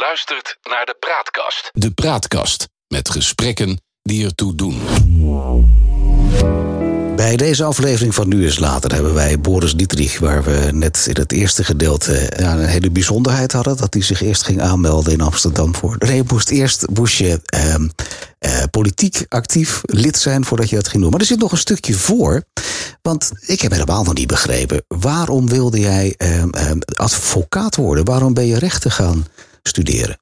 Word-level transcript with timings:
luistert 0.00 0.56
naar 0.62 0.84
de 0.84 0.96
Praatkast. 1.00 1.70
De 1.72 1.90
Praatkast 1.90 2.68
met 2.88 3.10
gesprekken 3.10 3.80
die 4.02 4.24
ertoe 4.24 4.54
doen. 4.54 4.80
Bij 7.16 7.36
deze 7.36 7.64
aflevering 7.64 8.14
van 8.14 8.28
Nu 8.28 8.46
is 8.46 8.58
Later 8.58 8.94
hebben 8.94 9.14
wij 9.14 9.40
Boris 9.40 9.74
Dietrich, 9.74 10.18
waar 10.18 10.44
we 10.44 10.68
net 10.72 11.06
in 11.08 11.16
het 11.16 11.32
eerste 11.32 11.64
gedeelte 11.64 12.32
ja, 12.36 12.52
een 12.52 12.64
hele 12.64 12.90
bijzonderheid 12.90 13.52
hadden. 13.52 13.76
Dat 13.76 13.94
hij 13.94 14.02
zich 14.02 14.22
eerst 14.22 14.42
ging 14.42 14.60
aanmelden 14.60 15.12
in 15.12 15.20
Amsterdam 15.20 15.74
voor. 15.74 15.96
Nee, 15.98 16.16
je 16.16 16.24
moest 16.26 16.50
eerst 16.50 16.86
moest 16.92 17.16
je 17.16 17.40
ehm, 17.44 17.88
eh, 18.38 18.62
politiek 18.70 19.24
actief 19.28 19.80
lid 19.82 20.18
zijn 20.18 20.44
voordat 20.44 20.68
je 20.68 20.76
dat 20.76 20.88
ging 20.88 21.02
doen. 21.02 21.10
Maar 21.10 21.20
er 21.20 21.26
zit 21.26 21.40
nog 21.40 21.52
een 21.52 21.58
stukje 21.58 21.94
voor. 21.94 22.44
Want 23.02 23.32
ik 23.46 23.60
heb 23.60 23.72
helemaal 23.72 24.04
nog 24.04 24.14
niet 24.14 24.26
begrepen. 24.26 24.84
Waarom 24.88 25.48
wilde 25.48 25.80
jij 25.80 26.14
ehm, 26.16 26.50
ehm, 26.50 26.78
advocaat 26.94 27.76
worden? 27.76 28.04
Waarom 28.04 28.34
ben 28.34 28.46
je 28.46 28.58
rechten 28.58 28.90
gaan 28.90 29.26
studeren? 29.62 30.18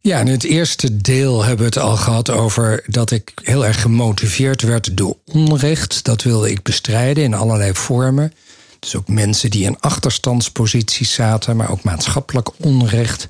Ja, 0.00 0.20
in 0.20 0.26
het 0.26 0.44
eerste 0.44 0.96
deel 0.96 1.40
hebben 1.44 1.58
we 1.58 1.64
het 1.74 1.84
al 1.84 1.96
gehad 1.96 2.30
over 2.30 2.84
dat 2.86 3.10
ik 3.10 3.32
heel 3.42 3.66
erg 3.66 3.80
gemotiveerd 3.80 4.62
werd 4.62 4.96
door 4.96 5.16
onrecht. 5.24 6.04
Dat 6.04 6.22
wilde 6.22 6.50
ik 6.50 6.62
bestrijden 6.62 7.24
in 7.24 7.34
allerlei 7.34 7.74
vormen. 7.74 8.32
Dus 8.78 8.96
ook 8.96 9.08
mensen 9.08 9.50
die 9.50 9.64
in 9.64 9.80
achterstandsposities 9.80 11.12
zaten, 11.12 11.56
maar 11.56 11.70
ook 11.70 11.82
maatschappelijk 11.82 12.48
onrecht. 12.56 13.28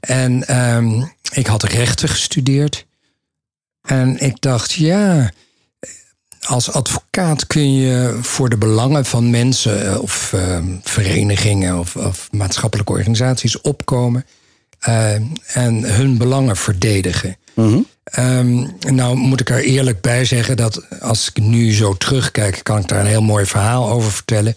En 0.00 0.46
ehm, 0.46 1.02
ik 1.32 1.46
had 1.46 1.62
rechten 1.62 2.08
gestudeerd. 2.08 2.86
En 3.82 4.18
ik 4.18 4.40
dacht, 4.40 4.72
ja, 4.72 5.30
als 6.40 6.72
advocaat 6.72 7.46
kun 7.46 7.74
je 7.74 8.18
voor 8.22 8.48
de 8.48 8.56
belangen 8.56 9.04
van 9.04 9.30
mensen 9.30 9.86
eh, 9.86 10.00
of 10.00 10.32
ehm, 10.32 10.76
verenigingen 10.82 11.78
of, 11.78 11.96
of 11.96 12.28
maatschappelijke 12.30 12.92
organisaties 12.92 13.60
opkomen. 13.60 14.24
Uh, 14.88 15.14
en 15.54 15.84
hun 15.84 16.18
belangen 16.18 16.56
verdedigen. 16.56 17.36
Mm 17.54 17.86
nou 18.90 19.16
moet 19.16 19.40
ik 19.40 19.50
er 19.50 19.64
eerlijk 19.64 20.00
bij 20.00 20.24
zeggen 20.24 20.56
dat 20.56 21.00
als 21.00 21.28
ik 21.28 21.42
nu 21.42 21.72
zo 21.72 21.94
terugkijk, 21.94 22.60
kan 22.62 22.78
ik 22.78 22.88
daar 22.88 23.00
een 23.00 23.06
heel 23.06 23.22
mooi 23.22 23.46
verhaal 23.46 23.90
over 23.90 24.12
vertellen. 24.12 24.56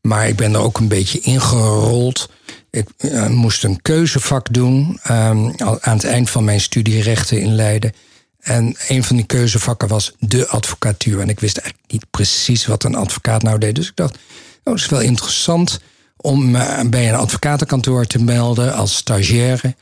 Maar 0.00 0.28
ik 0.28 0.36
ben 0.36 0.54
er 0.54 0.60
ook 0.60 0.78
een 0.78 0.88
beetje 0.88 1.20
ingerold. 1.20 2.30
Ik 2.70 2.88
uh, 2.98 3.26
moest 3.26 3.64
een 3.64 3.82
keuzevak 3.82 4.52
doen 4.52 5.00
um, 5.10 5.52
aan 5.58 5.96
het 5.96 6.04
eind 6.04 6.30
van 6.30 6.44
mijn 6.44 6.60
studierechten 6.60 7.40
in 7.40 7.54
Leiden. 7.54 7.92
En 8.38 8.76
een 8.88 9.04
van 9.04 9.16
die 9.16 9.26
keuzevakken 9.26 9.88
was 9.88 10.12
de 10.18 10.48
advocatuur. 10.48 11.20
En 11.20 11.28
ik 11.28 11.40
wist 11.40 11.56
eigenlijk 11.56 11.92
niet 11.92 12.10
precies 12.10 12.66
wat 12.66 12.84
een 12.84 12.94
advocaat 12.94 13.42
nou 13.42 13.58
deed. 13.58 13.74
Dus 13.74 13.88
ik 13.88 13.96
dacht, 13.96 14.14
oh, 14.14 14.18
dat 14.62 14.74
is 14.74 14.88
wel 14.88 15.00
interessant 15.00 15.80
om 16.20 16.50
me 16.50 16.88
bij 16.88 17.08
een 17.08 17.14
advocatenkantoor 17.14 18.06
te 18.06 18.22
melden 18.22 18.74
als 18.74 18.96
stagiaire, 18.96 19.74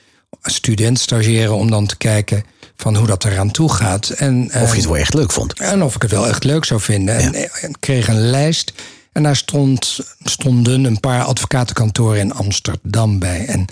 student 0.42 0.98
stagiaire, 0.98 1.52
om 1.52 1.70
dan 1.70 1.86
te 1.86 1.96
kijken 1.96 2.44
van 2.76 2.96
hoe 2.96 3.06
dat 3.06 3.24
eraan 3.24 3.50
toe 3.50 3.72
gaat. 3.72 4.08
En, 4.08 4.50
of 4.54 4.70
je 4.70 4.76
het 4.76 4.84
wel 4.84 4.96
echt 4.96 5.14
leuk 5.14 5.32
vond. 5.32 5.58
En 5.60 5.82
of 5.82 5.94
ik 5.94 6.02
het 6.02 6.10
wel 6.10 6.28
echt 6.28 6.44
leuk 6.44 6.64
zou 6.64 6.80
vinden. 6.80 7.16
En, 7.16 7.34
ik 7.34 7.76
kreeg 7.80 8.08
een 8.08 8.30
lijst 8.30 8.72
en 9.12 9.22
daar 9.22 9.36
stond, 9.36 9.98
stonden 10.24 10.84
een 10.84 11.00
paar 11.00 11.22
advocatenkantoren 11.22 12.20
in 12.20 12.34
Amsterdam 12.34 13.18
bij. 13.18 13.46
En 13.46 13.66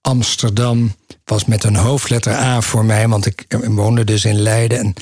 Amsterdam 0.00 0.94
was 1.24 1.44
met 1.44 1.64
een 1.64 1.76
hoofdletter 1.76 2.32
A 2.32 2.60
voor 2.60 2.84
mij, 2.84 3.08
want 3.08 3.26
ik 3.26 3.46
woonde 3.64 4.04
dus 4.04 4.24
in 4.24 4.40
Leiden. 4.40 4.78
En 4.78 4.94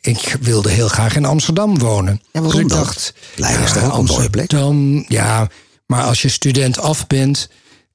ik 0.00 0.36
wilde 0.40 0.70
heel 0.70 0.88
graag 0.88 1.16
in 1.16 1.24
Amsterdam 1.24 1.78
wonen. 1.78 2.22
Ja, 2.32 2.40
dus 2.40 2.54
ik 2.54 2.68
dacht, 2.68 3.14
Leiden 3.34 3.64
is 3.64 3.72
toch 3.72 3.84
ook 3.84 3.98
een 3.98 4.04
mooie 4.04 4.30
plek? 4.30 4.50
Ja, 5.08 5.48
maar 5.88 6.04
als 6.04 6.22
je 6.22 6.28
student 6.28 6.78
af 6.78 7.06
bent, 7.06 7.48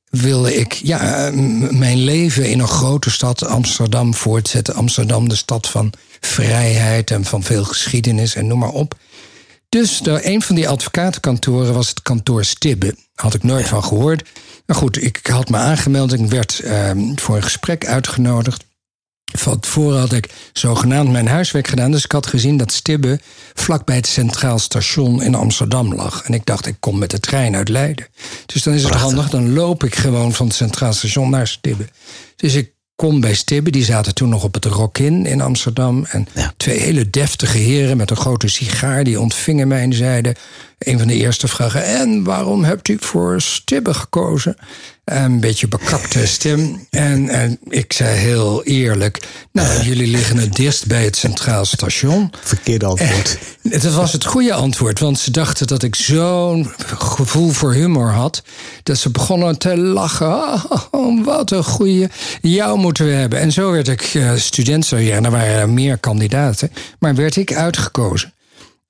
wilde 0.10 0.56
ik 0.56 0.74
ja, 0.74 1.30
mijn 1.72 1.98
leven 1.98 2.50
in 2.50 2.60
een 2.60 2.68
grote 2.68 3.12
stad, 3.12 3.46
Amsterdam, 3.46 4.14
voortzetten. 4.14 4.76
Amsterdam, 4.76 5.30
de 5.30 5.36
stad 5.36 5.70
van 5.70 5.94
vrijheid 6.20 7.12
en 7.12 7.26
van 7.26 7.44
veel 7.44 7.64
geschiedenis 7.64 8.36
en 8.36 8.48
noem 8.48 8.60
maar 8.60 8.70
op. 8.70 8.96
Dus 9.70 10.02
een 10.04 10.42
van 10.42 10.56
die 10.56 10.70
advocatenkantoren 10.70 11.74
was 11.74 11.90
het 11.90 12.02
kantoor 12.02 12.46
Stibbe. 12.46 12.96
Had 13.16 13.34
ik 13.34 13.44
nooit 13.44 13.68
van 13.68 13.84
gehoord. 13.84 14.30
Maar 14.66 14.76
goed, 14.76 15.04
ik 15.04 15.28
had 15.28 15.50
me 15.50 15.58
aangemeld. 15.58 16.14
Ik 16.14 16.26
werd 16.26 16.62
uh, 16.64 16.92
voor 17.16 17.36
een 17.36 17.44
gesprek 17.44 17.86
uitgenodigd. 17.86 18.66
Van 19.34 19.60
tevoren 19.60 20.00
had 20.00 20.14
ik 20.14 20.30
zogenaamd 20.54 21.12
mijn 21.12 21.28
huiswerk 21.28 21.68
gedaan. 21.68 21.92
Dus 21.92 22.04
ik 22.04 22.12
had 22.12 22.28
gezien 22.28 22.58
dat 22.58 22.72
Stibbe 22.72 23.20
vlakbij 23.54 23.96
het 23.96 24.08
Centraal 24.08 24.60
Station 24.60 25.22
in 25.22 25.36
Amsterdam 25.36 25.94
lag. 25.96 26.24
En 26.24 26.34
ik 26.34 26.46
dacht, 26.46 26.66
ik 26.66 26.76
kom 26.80 26.98
met 26.98 27.12
de 27.12 27.20
trein 27.20 27.56
uit 27.56 27.70
Leiden. 27.70 28.08
Dus 28.46 28.64
dan 28.64 28.74
is 28.74 28.84
het 28.84 28.94
handig, 28.94 29.30
dan 29.30 29.54
loop 29.54 29.84
ik 29.84 29.96
gewoon 29.96 30.34
van 30.34 30.48
het 30.48 30.56
Centraal 30.56 30.94
Station 30.94 31.30
naar 31.30 31.48
Stibbe. 31.48 31.88
Dus 32.36 32.54
ik 32.54 32.72
kom 32.96 33.20
bij 33.20 33.34
Stibbe, 33.34 33.70
die 33.70 33.84
zaten 33.84 34.14
toen 34.14 34.30
nog 34.30 34.44
op 34.44 34.54
het 34.54 34.66
Rock-in 34.66 35.26
in 35.26 35.42
Amsterdam. 35.42 36.06
En 36.06 36.28
twee 36.58 36.80
hele 36.80 37.10
deftige 37.10 37.58
heren 37.58 37.98
met 37.98 38.10
een 38.10 38.18
grote 38.18 38.48
sigaar, 38.48 39.04
die 39.04 39.20
ontvingen 39.20 39.68
mij 39.68 39.82
en 39.82 39.94
zeiden... 39.94 40.36
een 40.88 40.98
van 40.98 41.08
de 41.08 41.14
eerste 41.14 41.48
vragen, 41.48 41.86
en 41.86 42.24
waarom 42.24 42.64
hebt 42.64 42.88
u 42.88 42.98
voor 43.00 43.42
Stibbe 43.42 43.94
gekozen? 43.94 44.56
Een 45.06 45.40
beetje 45.40 45.68
bekakte 45.68 46.28
stem. 46.38 46.88
En, 46.90 47.30
en 47.30 47.60
ik 47.70 47.94
zei 47.94 48.18
heel 48.18 48.64
eerlijk: 48.64 49.20
Nou, 49.52 49.82
jullie 49.88 50.08
liggen 50.08 50.38
het 50.38 50.56
dichtst 50.56 50.88
bij 50.88 51.04
het 51.04 51.16
Centraal 51.16 51.66
Station. 51.66 52.32
Verkeerde 52.44 52.86
antwoord. 52.86 53.38
Het 53.70 53.94
was 53.94 54.12
het 54.12 54.26
goede 54.26 54.54
antwoord, 54.54 55.00
want 55.00 55.20
ze 55.20 55.32
dachten 55.32 55.68
dat 55.68 55.84
ik 55.84 55.96
zo'n 55.96 56.72
gevoel 56.98 57.50
voor 57.50 57.74
humor 57.74 58.12
had. 58.12 58.44
Dat 58.84 58.98
ze 58.98 59.10
begonnen 59.10 59.58
te 59.58 59.78
lachen. 59.78 60.62
Oh, 60.92 61.26
wat 61.26 61.52
een 61.52 61.64
goede. 61.64 62.10
Jou 62.42 62.78
moeten 62.80 63.06
we 63.06 63.12
hebben. 63.12 63.40
En 63.40 63.52
zo 63.52 63.72
werd 63.72 63.88
ik 63.88 64.14
uh, 64.14 64.36
student. 64.36 64.88
Ja, 64.88 65.22
er 65.22 65.32
waren 65.32 65.74
meer 65.74 65.98
kandidaten. 65.98 66.72
Maar 67.00 67.16
werd 67.16 67.36
ik 67.36 67.54
uitgekozen. 67.54 68.33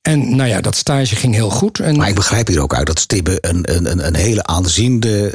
En 0.04 0.36
nou 0.36 0.50
ja, 0.50 0.62
dat 0.62 0.76
stage 0.76 1.16
ging 1.16 1.34
heel 1.34 1.50
goed. 1.50 1.80
En 1.80 1.96
maar 1.96 2.08
ik 2.08 2.16
begrijp 2.16 2.48
hier 2.48 2.62
ook 2.62 2.76
uit 2.76 2.88
dat 2.88 3.00
Stibbe 3.00 3.38
een, 3.42 3.76
een, 3.76 4.08
een 4.08 4.16
hele 4.16 4.44
aanziende 4.44 5.34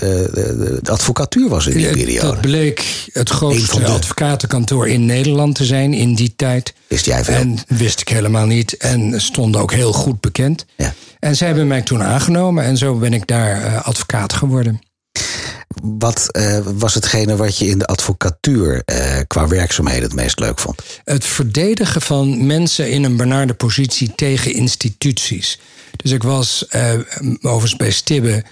uh, 0.83 0.91
advocatuur 0.91 1.49
was 1.49 1.67
in 1.67 1.77
die 1.77 1.91
periode. 1.91 2.27
Dat 2.27 2.41
bleek 2.41 3.09
het 3.13 3.31
grootste 3.31 3.81
de... 3.81 3.87
advocatenkantoor 3.87 4.89
in 4.89 5.07
Nederland 5.07 5.55
te 5.55 5.65
zijn 5.65 5.95
in 5.95 6.15
die 6.15 6.33
tijd. 6.37 6.75
Wist 6.87 7.05
jij 7.05 7.25
veel? 7.25 7.35
En 7.35 7.59
wist 7.67 8.01
ik 8.01 8.09
helemaal 8.09 8.47
niet. 8.47 8.77
En 8.77 9.21
stond 9.21 9.57
ook 9.57 9.73
heel 9.73 9.93
goed 9.93 10.21
bekend. 10.21 10.67
Ja. 10.77 10.95
En 11.19 11.37
zij 11.37 11.47
hebben 11.47 11.67
mij 11.67 11.83
toen 11.83 12.03
aangenomen 12.03 12.65
en 12.65 12.77
zo 12.77 12.95
ben 12.95 13.13
ik 13.13 13.27
daar 13.27 13.65
uh, 13.65 13.87
advocaat 13.87 14.33
geworden. 14.33 14.81
Wat 15.83 16.29
uh, 16.33 16.59
was 16.75 16.95
hetgene 16.95 17.37
wat 17.37 17.59
je 17.59 17.67
in 17.67 17.79
de 17.79 17.87
advocatuur 17.87 18.83
uh, 18.87 19.19
qua 19.27 19.49
werkzaamheden 19.49 20.03
het 20.03 20.15
meest 20.15 20.39
leuk 20.39 20.59
vond? 20.59 20.83
Het 21.05 21.25
verdedigen 21.25 22.03
van 22.03 22.47
mensen 22.47 22.91
in 22.91 23.05
een 23.05 23.17
benarde 23.17 23.55
positie 23.55 24.15
tegen 24.15 24.53
instituties. 24.53 25.61
Dus 25.97 26.11
ik 26.11 26.23
was 26.23 26.67
uh, 26.71 26.93
overigens 27.41 27.77
bij 27.77 27.91
Stibbe. 27.91 28.45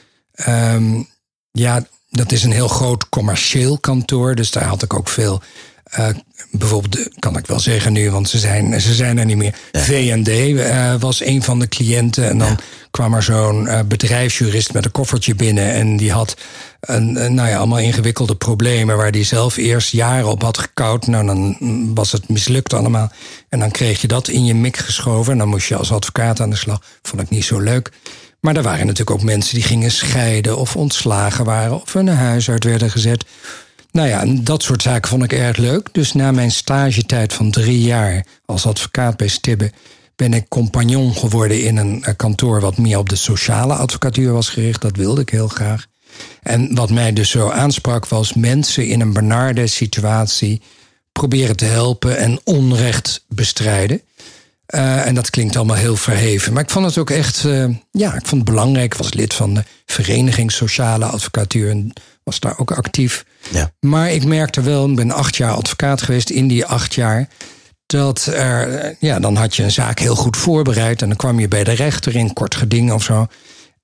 Um, 0.48 1.08
ja, 1.50 1.86
dat 2.10 2.32
is 2.32 2.42
een 2.42 2.52
heel 2.52 2.68
groot 2.68 3.08
commercieel 3.08 3.78
kantoor. 3.78 4.34
Dus 4.34 4.50
daar 4.50 4.64
had 4.64 4.82
ik 4.82 4.94
ook 4.94 5.08
veel 5.08 5.42
bijvoorbeeld, 6.50 7.08
kan 7.18 7.38
ik 7.38 7.46
wel 7.46 7.60
zeggen 7.60 7.92
nu, 7.92 8.10
want 8.10 8.28
ze 8.28 8.38
zijn, 8.38 8.80
ze 8.80 8.94
zijn 8.94 9.18
er 9.18 9.24
niet 9.24 9.36
meer. 9.36 9.54
Ja. 9.72 9.80
VND 9.80 10.30
was 11.00 11.24
een 11.24 11.42
van 11.42 11.58
de 11.58 11.68
cliënten. 11.68 12.28
En 12.28 12.38
dan 12.38 12.48
ja. 12.48 12.56
kwam 12.90 13.14
er 13.14 13.22
zo'n 13.22 13.68
bedrijfsjurist 13.88 14.72
met 14.72 14.84
een 14.84 14.90
koffertje 14.90 15.34
binnen. 15.34 15.72
En 15.72 15.96
die 15.96 16.12
had 16.12 16.36
een, 16.86 17.12
nou 17.12 17.48
ja, 17.48 17.56
allemaal 17.56 17.78
ingewikkelde 17.78 18.36
problemen 18.36 18.96
waar 18.96 19.12
die 19.12 19.24
zelf 19.24 19.56
eerst 19.56 19.92
jaren 19.92 20.30
op 20.30 20.42
had 20.42 20.58
gekoud. 20.58 21.06
Nou, 21.06 21.26
dan 21.26 21.56
was 21.94 22.12
het 22.12 22.28
mislukt 22.28 22.72
allemaal. 22.72 23.12
En 23.48 23.58
dan 23.58 23.70
kreeg 23.70 24.00
je 24.00 24.08
dat 24.08 24.28
in 24.28 24.44
je 24.44 24.54
mik 24.54 24.76
geschoven. 24.76 25.32
En 25.32 25.38
dan 25.38 25.48
moest 25.48 25.68
je 25.68 25.76
als 25.76 25.92
advocaat 25.92 26.40
aan 26.40 26.50
de 26.50 26.56
slag. 26.56 26.82
Vond 27.02 27.22
ik 27.22 27.28
niet 27.28 27.44
zo 27.44 27.58
leuk. 27.58 27.90
Maar 28.40 28.56
er 28.56 28.62
waren 28.62 28.86
natuurlijk 28.86 29.18
ook 29.18 29.22
mensen 29.22 29.54
die 29.54 29.64
gingen 29.64 29.90
scheiden 29.90 30.58
of 30.58 30.76
ontslagen 30.76 31.44
waren 31.44 31.82
of 31.82 31.92
hun 31.92 32.08
huis 32.08 32.50
uit 32.50 32.64
werden 32.64 32.90
gezet. 32.90 33.24
Nou 33.92 34.08
ja, 34.08 34.24
dat 34.42 34.62
soort 34.62 34.82
zaken 34.82 35.08
vond 35.08 35.22
ik 35.22 35.32
erg 35.32 35.56
leuk. 35.56 35.88
Dus 35.92 36.12
na 36.12 36.32
mijn 36.32 36.50
stagetijd 36.50 37.32
van 37.32 37.50
drie 37.50 37.80
jaar 37.80 38.26
als 38.44 38.66
advocaat 38.66 39.16
bij 39.16 39.28
Stibbe 39.28 39.72
ben 40.16 40.34
ik 40.34 40.48
compagnon 40.48 41.14
geworden 41.14 41.62
in 41.62 41.76
een 41.76 42.04
kantoor 42.16 42.60
wat 42.60 42.78
meer 42.78 42.98
op 42.98 43.08
de 43.08 43.16
sociale 43.16 43.74
advocatuur 43.74 44.32
was 44.32 44.48
gericht. 44.48 44.80
Dat 44.80 44.96
wilde 44.96 45.20
ik 45.20 45.28
heel 45.28 45.48
graag. 45.48 45.86
En 46.42 46.74
wat 46.74 46.90
mij 46.90 47.12
dus 47.12 47.30
zo 47.30 47.50
aansprak 47.50 48.06
was 48.06 48.34
mensen 48.34 48.86
in 48.86 49.00
een 49.00 49.12
benarde 49.12 49.66
situatie 49.66 50.60
proberen 51.12 51.56
te 51.56 51.64
helpen 51.64 52.16
en 52.16 52.40
onrecht 52.44 53.24
bestrijden. 53.28 54.00
Uh, 54.74 55.06
en 55.06 55.14
dat 55.14 55.30
klinkt 55.30 55.56
allemaal 55.56 55.76
heel 55.76 55.96
verheven. 55.96 56.52
Maar 56.52 56.62
ik 56.62 56.70
vond 56.70 56.86
het 56.86 56.98
ook 56.98 57.10
echt, 57.10 57.44
uh, 57.44 57.64
ja, 57.90 58.14
ik 58.14 58.26
vond 58.26 58.42
het 58.42 58.44
belangrijk. 58.44 58.92
Ik 58.92 58.98
was 58.98 59.12
lid 59.12 59.34
van 59.34 59.54
de 59.54 59.64
Vereniging 59.86 60.52
Sociale 60.52 61.04
Advocatuur 61.04 61.70
en 61.70 61.92
was 62.22 62.40
daar 62.40 62.58
ook 62.58 62.70
actief. 62.70 63.24
Ja. 63.50 63.70
Maar 63.80 64.12
ik 64.12 64.24
merkte 64.24 64.60
wel, 64.60 64.88
ik 64.88 64.96
ben 64.96 65.10
acht 65.10 65.36
jaar 65.36 65.52
advocaat 65.52 66.02
geweest 66.02 66.30
in 66.30 66.48
die 66.48 66.64
acht 66.64 66.94
jaar. 66.94 67.28
Dat 67.86 68.26
er, 68.26 68.96
ja, 69.00 69.18
dan 69.18 69.36
had 69.36 69.56
je 69.56 69.62
een 69.62 69.70
zaak 69.70 69.98
heel 69.98 70.16
goed 70.16 70.36
voorbereid. 70.36 71.02
En 71.02 71.08
dan 71.08 71.16
kwam 71.16 71.40
je 71.40 71.48
bij 71.48 71.64
de 71.64 71.72
rechter 71.72 72.16
in 72.16 72.32
kort 72.32 72.54
geding 72.54 72.92
of 72.92 73.02
zo. 73.02 73.26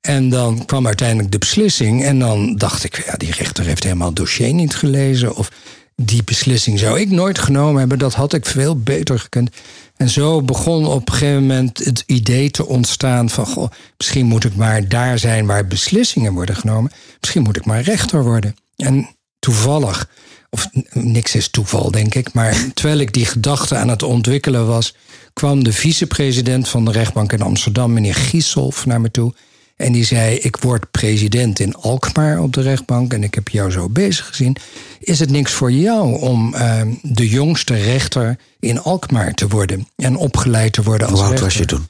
En 0.03 0.29
dan 0.29 0.65
kwam 0.65 0.87
uiteindelijk 0.87 1.33
de 1.33 1.39
beslissing. 1.39 2.05
En 2.05 2.19
dan 2.19 2.57
dacht 2.57 2.85
ik, 2.85 3.05
ja, 3.07 3.15
die 3.17 3.33
rechter 3.33 3.65
heeft 3.65 3.83
helemaal 3.83 4.07
het 4.07 4.17
dossier 4.17 4.55
niet 4.55 4.75
gelezen. 4.75 5.37
Of 5.37 5.51
die 5.97 6.25
beslissing 6.25 6.79
zou 6.79 7.01
ik 7.01 7.11
nooit 7.11 7.39
genomen 7.39 7.79
hebben. 7.79 7.99
Dat 7.99 8.15
had 8.15 8.33
ik 8.33 8.47
veel 8.47 8.79
beter 8.79 9.19
gekund. 9.19 9.51
En 9.97 10.09
zo 10.09 10.43
begon 10.43 10.87
op 10.87 11.09
een 11.09 11.15
gegeven 11.15 11.41
moment 11.41 11.79
het 11.79 12.03
idee 12.07 12.51
te 12.51 12.67
ontstaan 12.67 13.31
van... 13.31 13.47
Goh, 13.47 13.71
misschien 13.97 14.27
moet 14.27 14.45
ik 14.45 14.55
maar 14.55 14.89
daar 14.89 15.19
zijn 15.19 15.47
waar 15.47 15.67
beslissingen 15.67 16.33
worden 16.33 16.57
genomen. 16.57 16.93
Misschien 17.21 17.43
moet 17.43 17.57
ik 17.57 17.65
maar 17.65 17.81
rechter 17.81 18.23
worden. 18.23 18.57
En 18.77 19.09
toevallig, 19.39 20.09
of 20.51 20.69
niks 20.93 21.35
is 21.35 21.49
toeval 21.49 21.91
denk 21.91 22.15
ik... 22.15 22.33
maar 22.33 22.67
terwijl 22.75 22.99
ik 22.99 23.13
die 23.13 23.27
gedachte 23.27 23.77
aan 23.77 23.89
het 23.89 24.03
ontwikkelen 24.03 24.67
was... 24.67 24.95
kwam 25.33 25.65
de 25.65 25.73
vicepresident 25.73 26.69
van 26.69 26.85
de 26.85 26.93
rechtbank 26.93 27.33
in 27.33 27.43
Amsterdam, 27.43 27.93
meneer 27.93 28.15
Giesself, 28.15 28.87
naar 28.87 29.01
me 29.01 29.11
toe... 29.11 29.35
En 29.83 29.93
die 29.93 30.05
zei: 30.05 30.37
Ik 30.37 30.57
word 30.57 30.91
president 30.91 31.59
in 31.59 31.75
Alkmaar 31.75 32.41
op 32.41 32.53
de 32.53 32.61
rechtbank 32.61 33.13
en 33.13 33.23
ik 33.23 33.35
heb 33.35 33.49
jou 33.49 33.71
zo 33.71 33.89
bezig 33.89 34.27
gezien. 34.27 34.57
Is 34.99 35.19
het 35.19 35.31
niks 35.31 35.53
voor 35.53 35.73
jou 35.73 36.21
om 36.21 36.55
uh, 36.55 36.83
de 37.03 37.29
jongste 37.29 37.75
rechter 37.75 38.39
in 38.61 38.81
Alkmaar 38.81 39.35
te 39.35 39.49
worden 39.49 39.89
en 39.97 40.17
opgeleid 40.17 40.73
te 40.73 40.83
worden 40.83 41.09
als 41.09 41.21
Hoe 41.21 41.29
oud 41.29 41.41
rechter? 41.41 41.49
was 41.49 41.57
je 41.57 41.65
toen? 41.65 41.89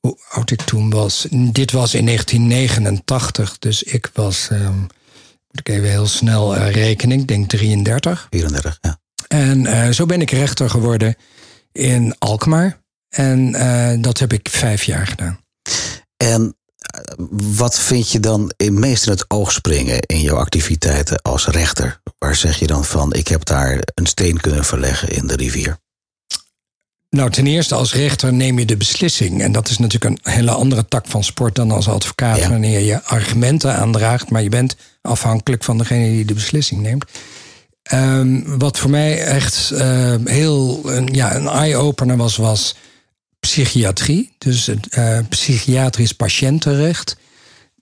Hoe 0.00 0.16
oud 0.30 0.50
ik 0.50 0.62
toen 0.62 0.90
was? 0.90 1.26
Dit 1.30 1.72
was 1.72 1.94
in 1.94 2.06
1989, 2.06 3.58
dus 3.58 3.82
ik 3.82 4.10
was, 4.12 4.48
um, 4.52 4.80
moet 5.50 5.60
ik 5.60 5.68
even 5.68 5.88
heel 5.88 6.06
snel 6.06 6.56
uh, 6.56 6.70
rekenen, 6.70 7.20
ik 7.20 7.28
denk 7.28 7.48
33. 7.48 8.26
34, 8.30 8.78
ja. 8.80 8.98
En 9.28 9.60
uh, 9.60 9.88
zo 9.88 10.06
ben 10.06 10.20
ik 10.20 10.30
rechter 10.30 10.70
geworden 10.70 11.16
in 11.72 12.14
Alkmaar. 12.18 12.78
En 13.08 13.54
uh, 13.54 13.92
dat 13.98 14.18
heb 14.18 14.32
ik 14.32 14.48
vijf 14.48 14.82
jaar 14.82 15.06
gedaan. 15.06 15.40
En 16.16 16.54
wat 17.56 17.80
vind 17.80 18.10
je 18.10 18.20
dan 18.20 18.52
meest 18.56 19.06
in 19.06 19.12
het 19.12 19.24
oog 19.28 19.52
springen 19.52 20.00
in 20.00 20.20
jouw 20.20 20.36
activiteiten 20.36 21.22
als 21.22 21.46
rechter? 21.46 22.00
Waar 22.18 22.34
zeg 22.34 22.58
je 22.58 22.66
dan 22.66 22.84
van, 22.84 23.12
ik 23.12 23.28
heb 23.28 23.44
daar 23.44 23.78
een 23.94 24.06
steen 24.06 24.40
kunnen 24.40 24.64
verleggen 24.64 25.08
in 25.08 25.26
de 25.26 25.36
rivier? 25.36 25.78
Nou, 27.10 27.30
ten 27.30 27.46
eerste 27.46 27.74
als 27.74 27.94
rechter 27.94 28.32
neem 28.32 28.58
je 28.58 28.66
de 28.66 28.76
beslissing. 28.76 29.42
En 29.42 29.52
dat 29.52 29.68
is 29.68 29.78
natuurlijk 29.78 30.04
een 30.24 30.32
hele 30.32 30.50
andere 30.50 30.88
tak 30.88 31.06
van 31.06 31.24
sport 31.24 31.54
dan 31.54 31.70
als 31.70 31.88
advocaat, 31.88 32.38
ja. 32.38 32.48
wanneer 32.48 32.80
je 32.80 33.04
argumenten 33.04 33.74
aandraagt, 33.74 34.30
maar 34.30 34.42
je 34.42 34.48
bent 34.48 34.76
afhankelijk 35.02 35.64
van 35.64 35.78
degene 35.78 36.06
die 36.06 36.24
de 36.24 36.34
beslissing 36.34 36.80
neemt. 36.80 37.04
Um, 37.92 38.58
wat 38.58 38.78
voor 38.78 38.90
mij 38.90 39.24
echt 39.24 39.70
uh, 39.74 40.14
heel 40.24 40.80
uh, 40.84 41.06
ja, 41.06 41.34
een 41.34 41.48
eye-opener 41.48 42.16
was, 42.16 42.36
was 42.36 42.74
psychiatrie, 43.40 44.32
dus 44.38 44.66
het 44.66 44.96
uh, 44.98 45.18
psychiatrisch 45.28 46.12
patiëntenrecht. 46.12 47.16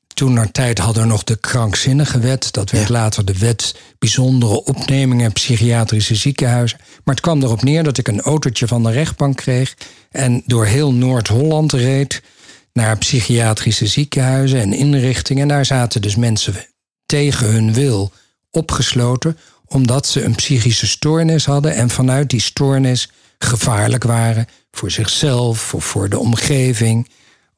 Toen 0.06 0.32
naar 0.32 0.52
tijd 0.52 0.78
hadden 0.78 1.02
we 1.02 1.08
nog 1.08 1.25
de 1.25 1.37
krankzinnige 1.37 2.19
wet. 2.19 2.52
Dat 2.52 2.70
werd 2.70 2.88
ja. 2.88 2.93
later 2.93 3.25
de 3.25 3.38
wet 3.38 3.75
bijzondere 3.99 4.64
opnemingen 4.64 5.32
psychiatrische 5.32 6.14
ziekenhuizen. 6.14 6.78
Maar 7.05 7.14
het 7.14 7.25
kwam 7.25 7.43
erop 7.43 7.62
neer 7.62 7.82
dat 7.82 7.99
ik 7.99 8.08
een 8.08 8.20
autootje 8.20 8.66
van 8.66 8.82
de 8.82 8.90
rechtbank 8.90 9.37
kreeg 9.37 9.75
en 10.10 10.43
door 10.46 10.66
heel 10.66 10.93
Noord-Holland 10.93 11.72
reed 11.72 12.22
naar 12.72 12.99
psychiatrische 12.99 13.87
ziekenhuizen 13.87 14.60
en 14.60 14.72
inrichtingen. 14.72 15.43
En 15.43 15.49
daar 15.49 15.66
zaten 15.66 16.02
dus 16.02 16.16
mensen 16.16 16.55
tegen 17.06 17.46
hun 17.46 17.72
wil 17.72 18.12
opgesloten, 18.50 19.38
omdat 19.66 20.06
ze 20.06 20.22
een 20.22 20.34
psychische 20.34 20.87
stoornis 20.87 21.46
hadden 21.46 21.75
en 21.75 21.90
vanuit 21.90 22.31
die 22.31 22.40
stoornis 22.40 23.10
gevaarlijk 23.38 24.05
waren 24.05 24.46
voor 24.70 24.90
zichzelf 24.90 25.75
of 25.75 25.85
voor 25.85 26.08
de 26.08 26.19
omgeving 26.19 27.08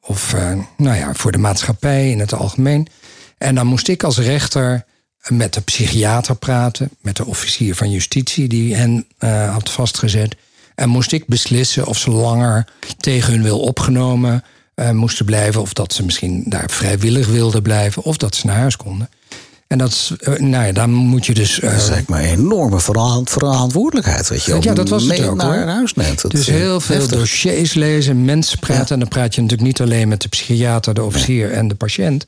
of 0.01 0.33
uh, 0.33 0.53
nou 0.77 0.97
ja, 0.97 1.13
voor 1.13 1.31
de 1.31 1.37
maatschappij 1.37 2.11
in 2.11 2.19
het 2.19 2.33
algemeen. 2.33 2.87
En 3.37 3.55
dan 3.55 3.67
moest 3.67 3.87
ik 3.87 4.03
als 4.03 4.17
rechter 4.17 4.85
met 5.27 5.53
de 5.53 5.61
psychiater 5.61 6.35
praten, 6.35 6.89
met 7.01 7.15
de 7.15 7.25
officier 7.25 7.75
van 7.75 7.91
justitie 7.91 8.47
die 8.47 8.75
hen 8.75 9.07
uh, 9.19 9.53
had 9.53 9.69
vastgezet. 9.69 10.35
En 10.75 10.89
moest 10.89 11.11
ik 11.11 11.27
beslissen 11.27 11.85
of 11.85 11.97
ze 11.97 12.11
langer 12.11 12.67
tegen 12.97 13.33
hun 13.33 13.43
wil 13.43 13.59
opgenomen 13.59 14.43
uh, 14.75 14.91
moesten 14.91 15.25
blijven, 15.25 15.61
of 15.61 15.73
dat 15.73 15.93
ze 15.93 16.03
misschien 16.03 16.43
daar 16.47 16.69
vrijwillig 16.69 17.27
wilden 17.27 17.61
blijven, 17.61 18.03
of 18.03 18.17
dat 18.17 18.35
ze 18.35 18.47
naar 18.47 18.57
huis 18.57 18.77
konden. 18.77 19.09
En 19.71 19.77
dat 19.77 19.89
is, 19.89 20.11
nou 20.37 20.65
ja, 20.65 20.71
dan 20.71 20.89
moet 20.89 21.25
je 21.25 21.33
dus. 21.33 21.59
Uh, 21.59 21.61
dat 21.61 21.71
is 21.71 21.89
eigenlijk 21.89 22.09
maar 22.09 22.23
een 22.23 22.39
enorme 22.39 22.79
verantwoordelijkheid, 22.79 24.27
weet 24.27 24.43
je. 24.43 24.57
Ja, 24.61 24.73
dat 24.73 24.89
was 24.89 25.03
het 25.03 25.27
ook 25.27 25.35
naar 25.35 25.59
hoor. 25.59 25.67
huis 25.67 25.93
neemt. 25.93 26.31
Dus 26.31 26.47
heel 26.47 26.79
veel 26.79 26.95
heftig. 26.95 27.17
dossiers 27.17 27.73
lezen, 27.73 28.25
mensen 28.25 28.59
praten. 28.59 28.85
Ja. 28.85 28.93
En 28.93 28.99
dan 28.99 29.07
praat 29.07 29.35
je 29.35 29.41
natuurlijk 29.41 29.67
niet 29.67 29.81
alleen 29.81 30.07
met 30.07 30.21
de 30.21 30.27
psychiater, 30.27 30.93
de 30.93 31.03
officier 31.03 31.49
ja. 31.49 31.55
en 31.55 31.67
de 31.67 31.75
patiënt. 31.75 32.25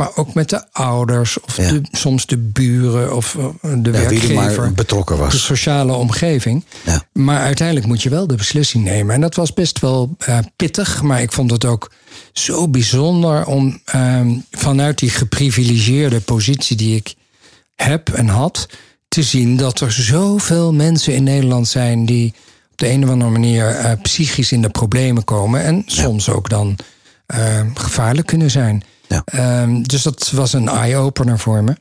Maar 0.00 0.16
ook 0.16 0.34
met 0.34 0.48
de 0.48 0.72
ouders, 0.72 1.40
of 1.40 1.56
ja. 1.56 1.70
de, 1.70 1.82
soms 1.90 2.26
de 2.26 2.36
buren, 2.36 3.16
of 3.16 3.34
eh, 3.34 3.70
de 3.78 3.90
werkgever. 3.90 4.34
maar 4.34 4.72
betrokken 4.72 5.18
was. 5.18 5.32
De 5.32 5.38
sociale 5.38 5.92
omgeving. 5.92 6.64
Maar 7.12 7.40
uiteindelijk 7.40 7.86
moet 7.86 8.02
je 8.02 8.08
wel 8.08 8.26
de 8.26 8.34
beslissing 8.34 8.84
nemen. 8.84 9.14
En 9.14 9.20
dat 9.20 9.34
was 9.34 9.52
best 9.52 9.78
wel 9.78 10.16
uh, 10.28 10.38
pittig, 10.56 11.02
maar 11.02 11.22
ik 11.22 11.32
vond 11.32 11.50
het 11.50 11.64
ook 11.64 11.90
zo 12.32 12.68
bijzonder 12.68 13.46
om 13.46 13.80
uh, 13.94 14.20
vanuit 14.50 14.98
die 14.98 15.10
geprivilegeerde 15.10 16.20
positie 16.20 16.76
die 16.76 16.96
ik 16.96 17.14
heb 17.74 18.08
en 18.08 18.28
had, 18.28 18.68
te 19.08 19.22
zien 19.22 19.56
dat 19.56 19.80
er 19.80 19.92
zoveel 19.92 20.72
mensen 20.72 21.14
in 21.14 21.22
Nederland 21.22 21.68
zijn 21.68 22.06
die 22.06 22.34
op 22.70 22.78
de 22.78 22.88
een 22.88 23.04
of 23.04 23.10
andere 23.10 23.30
manier 23.30 23.80
uh, 23.80 23.92
psychisch 24.02 24.52
in 24.52 24.62
de 24.62 24.70
problemen 24.70 25.24
komen 25.24 25.62
en 25.62 25.82
soms 25.86 26.24
ja. 26.24 26.32
ook 26.32 26.48
dan 26.48 26.76
gevaarlijk 27.74 28.26
kunnen 28.26 28.50
zijn. 28.50 28.84
Ja. 29.10 29.62
Um, 29.62 29.82
dus 29.82 30.02
dat 30.02 30.30
was 30.30 30.52
een 30.52 30.68
eye-opener 30.68 31.38
voor 31.38 31.64
me. 31.64 31.76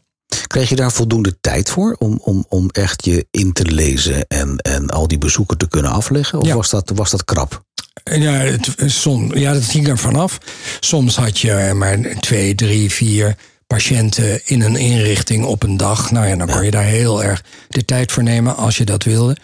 Kreeg 0.47 0.69
je 0.69 0.75
daar 0.75 0.91
voldoende 0.91 1.39
tijd 1.41 1.69
voor 1.69 1.95
om, 1.99 2.19
om, 2.23 2.45
om 2.49 2.69
echt 2.69 3.05
je 3.05 3.27
in 3.31 3.53
te 3.53 3.65
lezen 3.65 4.27
en, 4.27 4.57
en 4.57 4.89
al 4.89 5.07
die 5.07 5.17
bezoeken 5.17 5.57
te 5.57 5.67
kunnen 5.67 5.91
afleggen? 5.91 6.39
Of 6.39 6.47
ja. 6.47 6.55
was, 6.55 6.69
dat, 6.69 6.91
was 6.95 7.11
dat 7.11 7.25
krap? 7.25 7.63
Ja, 8.03 8.31
het, 8.31 8.75
som, 8.85 9.37
ja, 9.37 9.53
dat 9.53 9.63
ging 9.63 9.87
er 9.87 9.97
vanaf. 9.97 10.37
Soms 10.79 11.15
had 11.15 11.39
je 11.39 11.71
maar 11.75 11.99
twee, 12.19 12.55
drie, 12.55 12.91
vier 12.91 13.35
patiënten 13.67 14.41
in 14.45 14.61
een 14.61 14.75
inrichting 14.75 15.45
op 15.45 15.63
een 15.63 15.77
dag. 15.77 16.11
Nou 16.11 16.27
ja, 16.27 16.35
dan 16.35 16.49
kon 16.49 16.65
je 16.65 16.71
daar 16.71 16.83
heel 16.83 17.23
erg 17.23 17.43
de 17.67 17.85
tijd 17.85 18.11
voor 18.11 18.23
nemen 18.23 18.55
als 18.55 18.77
je 18.77 18.85
dat 18.85 19.03
wilde. 19.03 19.37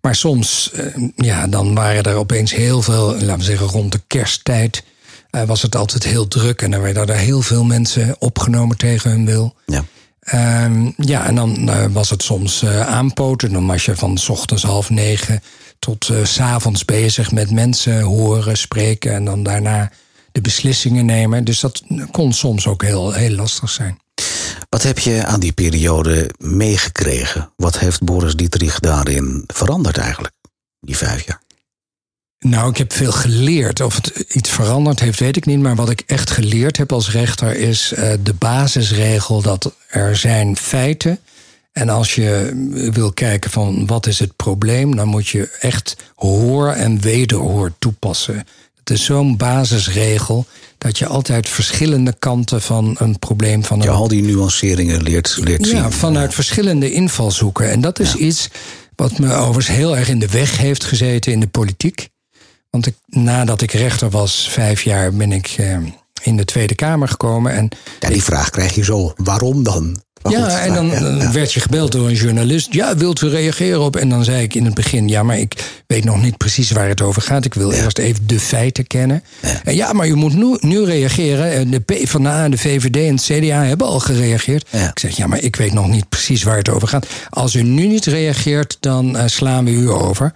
Maar 0.00 0.14
soms, 0.14 0.72
ja, 1.16 1.46
dan 1.46 1.74
waren 1.74 2.02
er 2.02 2.14
opeens 2.14 2.54
heel 2.54 2.82
veel, 2.82 3.12
laten 3.12 3.38
we 3.38 3.44
zeggen 3.44 3.66
rond 3.66 3.92
de 3.92 4.00
kersttijd, 4.06 4.82
uh, 5.40 5.46
was 5.46 5.62
het 5.62 5.76
altijd 5.76 6.04
heel 6.04 6.28
druk. 6.28 6.62
En 6.62 6.70
dan 6.70 6.80
werden 6.80 7.06
er 7.06 7.16
heel 7.16 7.42
veel 7.42 7.64
mensen 7.64 8.16
opgenomen 8.18 8.76
tegen 8.76 9.10
hun 9.10 9.26
wil. 9.26 9.54
Ja. 9.66 9.84
Um, 10.64 10.94
ja, 10.96 11.26
en 11.26 11.34
dan 11.34 11.68
uh, 11.68 11.84
was 11.90 12.10
het 12.10 12.22
soms 12.22 12.62
uh, 12.62 12.88
aanpoten. 12.88 13.52
Dan 13.52 13.66
was 13.66 13.84
je 13.84 13.96
van 13.96 14.18
s 14.18 14.28
ochtends 14.28 14.62
half 14.62 14.90
negen 14.90 15.42
tot 15.78 16.08
uh, 16.08 16.24
s 16.24 16.40
avonds 16.40 16.84
bezig 16.84 17.32
met 17.32 17.50
mensen 17.50 18.00
horen, 18.00 18.56
spreken 18.56 19.12
en 19.12 19.24
dan 19.24 19.42
daarna 19.42 19.90
de 20.32 20.40
beslissingen 20.40 21.04
nemen. 21.04 21.44
Dus 21.44 21.60
dat 21.60 21.82
kon 22.10 22.32
soms 22.32 22.66
ook 22.66 22.82
heel, 22.82 23.12
heel 23.12 23.30
lastig 23.30 23.70
zijn. 23.70 23.98
Wat 24.68 24.82
heb 24.82 24.98
je 24.98 25.24
aan 25.24 25.40
die 25.40 25.52
periode 25.52 26.30
meegekregen? 26.38 27.52
Wat 27.56 27.78
heeft 27.78 28.02
Boris 28.02 28.34
Dietrich 28.34 28.80
daarin 28.80 29.44
veranderd 29.46 29.98
eigenlijk, 29.98 30.34
die 30.80 30.96
vijf 30.96 31.26
jaar? 31.26 31.40
Nou, 32.38 32.70
ik 32.70 32.76
heb 32.76 32.92
veel 32.92 33.12
geleerd. 33.12 33.80
Of 33.80 33.94
het 33.94 34.24
iets 34.28 34.50
veranderd 34.50 35.00
heeft, 35.00 35.18
weet 35.18 35.36
ik 35.36 35.46
niet. 35.46 35.60
Maar 35.60 35.74
wat 35.74 35.90
ik 35.90 36.02
echt 36.06 36.30
geleerd 36.30 36.76
heb 36.76 36.92
als 36.92 37.10
rechter 37.10 37.56
is 37.56 37.92
uh, 37.92 38.12
de 38.22 38.34
basisregel 38.34 39.42
dat 39.42 39.74
er 39.88 40.16
zijn 40.16 40.56
feiten. 40.56 41.18
En 41.72 41.88
als 41.88 42.14
je 42.14 42.52
wil 42.92 43.12
kijken 43.12 43.50
van 43.50 43.86
wat 43.86 44.06
is 44.06 44.18
het 44.18 44.36
probleem, 44.36 44.96
dan 44.96 45.08
moet 45.08 45.28
je 45.28 45.56
echt 45.60 45.96
hoor 46.14 46.68
en 46.68 47.00
wederhoor 47.00 47.72
toepassen. 47.78 48.46
Het 48.78 48.90
is 48.90 49.04
zo'n 49.04 49.36
basisregel 49.36 50.46
dat 50.78 50.98
je 50.98 51.06
altijd 51.06 51.48
verschillende 51.48 52.14
kanten 52.18 52.62
van 52.62 52.96
een 52.98 53.18
probleem 53.18 53.64
van 53.64 53.80
een. 53.80 53.84
Ja, 53.84 53.92
al 53.92 54.08
die 54.08 54.22
nuanceringen 54.22 55.02
leert, 55.02 55.38
leert 55.40 55.66
zien. 55.66 55.76
Ja, 55.76 55.90
vanuit 55.90 56.34
verschillende 56.34 56.92
invalshoeken. 56.92 57.70
En 57.70 57.80
dat 57.80 57.98
is 57.98 58.12
ja. 58.12 58.18
iets 58.18 58.48
wat 58.94 59.18
me 59.18 59.32
overigens 59.34 59.76
heel 59.76 59.96
erg 59.96 60.08
in 60.08 60.18
de 60.18 60.28
weg 60.28 60.56
heeft 60.56 60.84
gezeten 60.84 61.32
in 61.32 61.40
de 61.40 61.46
politiek. 61.46 62.08
Want 62.70 62.86
ik, 62.86 62.94
nadat 63.06 63.62
ik 63.62 63.72
rechter 63.72 64.10
was, 64.10 64.48
vijf 64.50 64.82
jaar, 64.82 65.12
ben 65.12 65.32
ik 65.32 65.54
eh, 65.58 65.76
in 66.22 66.36
de 66.36 66.44
Tweede 66.44 66.74
Kamer 66.74 67.08
gekomen. 67.08 67.52
En 67.52 67.68
ja, 68.00 68.08
die 68.08 68.22
vraag 68.22 68.50
krijg 68.50 68.74
je 68.74 68.84
zo. 68.84 69.12
Waarom 69.16 69.62
dan? 69.62 70.02
Maar 70.22 70.32
ja, 70.32 70.48
goed, 70.48 70.58
en 70.58 70.74
dan, 70.74 70.86
ja, 70.86 71.24
ja. 71.24 71.32
werd 71.32 71.52
je 71.52 71.60
gebeld 71.60 71.92
door 71.92 72.08
een 72.08 72.14
journalist. 72.14 72.72
Ja, 72.72 72.96
wilt 72.96 73.22
u 73.22 73.28
reageren 73.28 73.80
op? 73.80 73.96
En 73.96 74.08
dan 74.08 74.24
zei 74.24 74.42
ik 74.42 74.54
in 74.54 74.64
het 74.64 74.74
begin: 74.74 75.08
Ja, 75.08 75.22
maar 75.22 75.38
ik 75.38 75.82
weet 75.86 76.04
nog 76.04 76.22
niet 76.22 76.36
precies 76.36 76.70
waar 76.70 76.88
het 76.88 77.00
over 77.00 77.22
gaat. 77.22 77.44
Ik 77.44 77.54
wil 77.54 77.72
ja. 77.72 77.82
eerst 77.82 77.98
even 77.98 78.26
de 78.26 78.40
feiten 78.40 78.86
kennen. 78.86 79.22
Ja, 79.42 79.60
en 79.64 79.74
ja 79.74 79.92
maar 79.92 80.08
u 80.08 80.14
moet 80.14 80.34
nu, 80.34 80.56
nu 80.60 80.84
reageren. 80.84 81.70
De 81.70 81.80
PvdA, 81.80 82.48
de 82.48 82.58
VVD 82.58 82.96
en 82.96 83.14
het 83.14 83.22
CDA 83.22 83.64
hebben 83.64 83.86
al 83.86 84.00
gereageerd. 84.00 84.68
Ik 84.72 84.98
zeg: 84.98 85.16
Ja, 85.16 85.26
maar 85.26 85.42
ik 85.42 85.56
weet 85.56 85.72
nog 85.72 85.88
niet 85.88 86.08
precies 86.08 86.42
waar 86.42 86.56
het 86.56 86.68
over 86.68 86.88
gaat. 86.88 87.06
Als 87.30 87.54
u 87.54 87.62
nu 87.62 87.86
niet 87.86 88.04
reageert, 88.04 88.76
dan 88.80 89.16
uh, 89.16 89.22
slaan 89.26 89.64
we 89.64 89.70
u 89.70 89.90
over. 89.90 90.32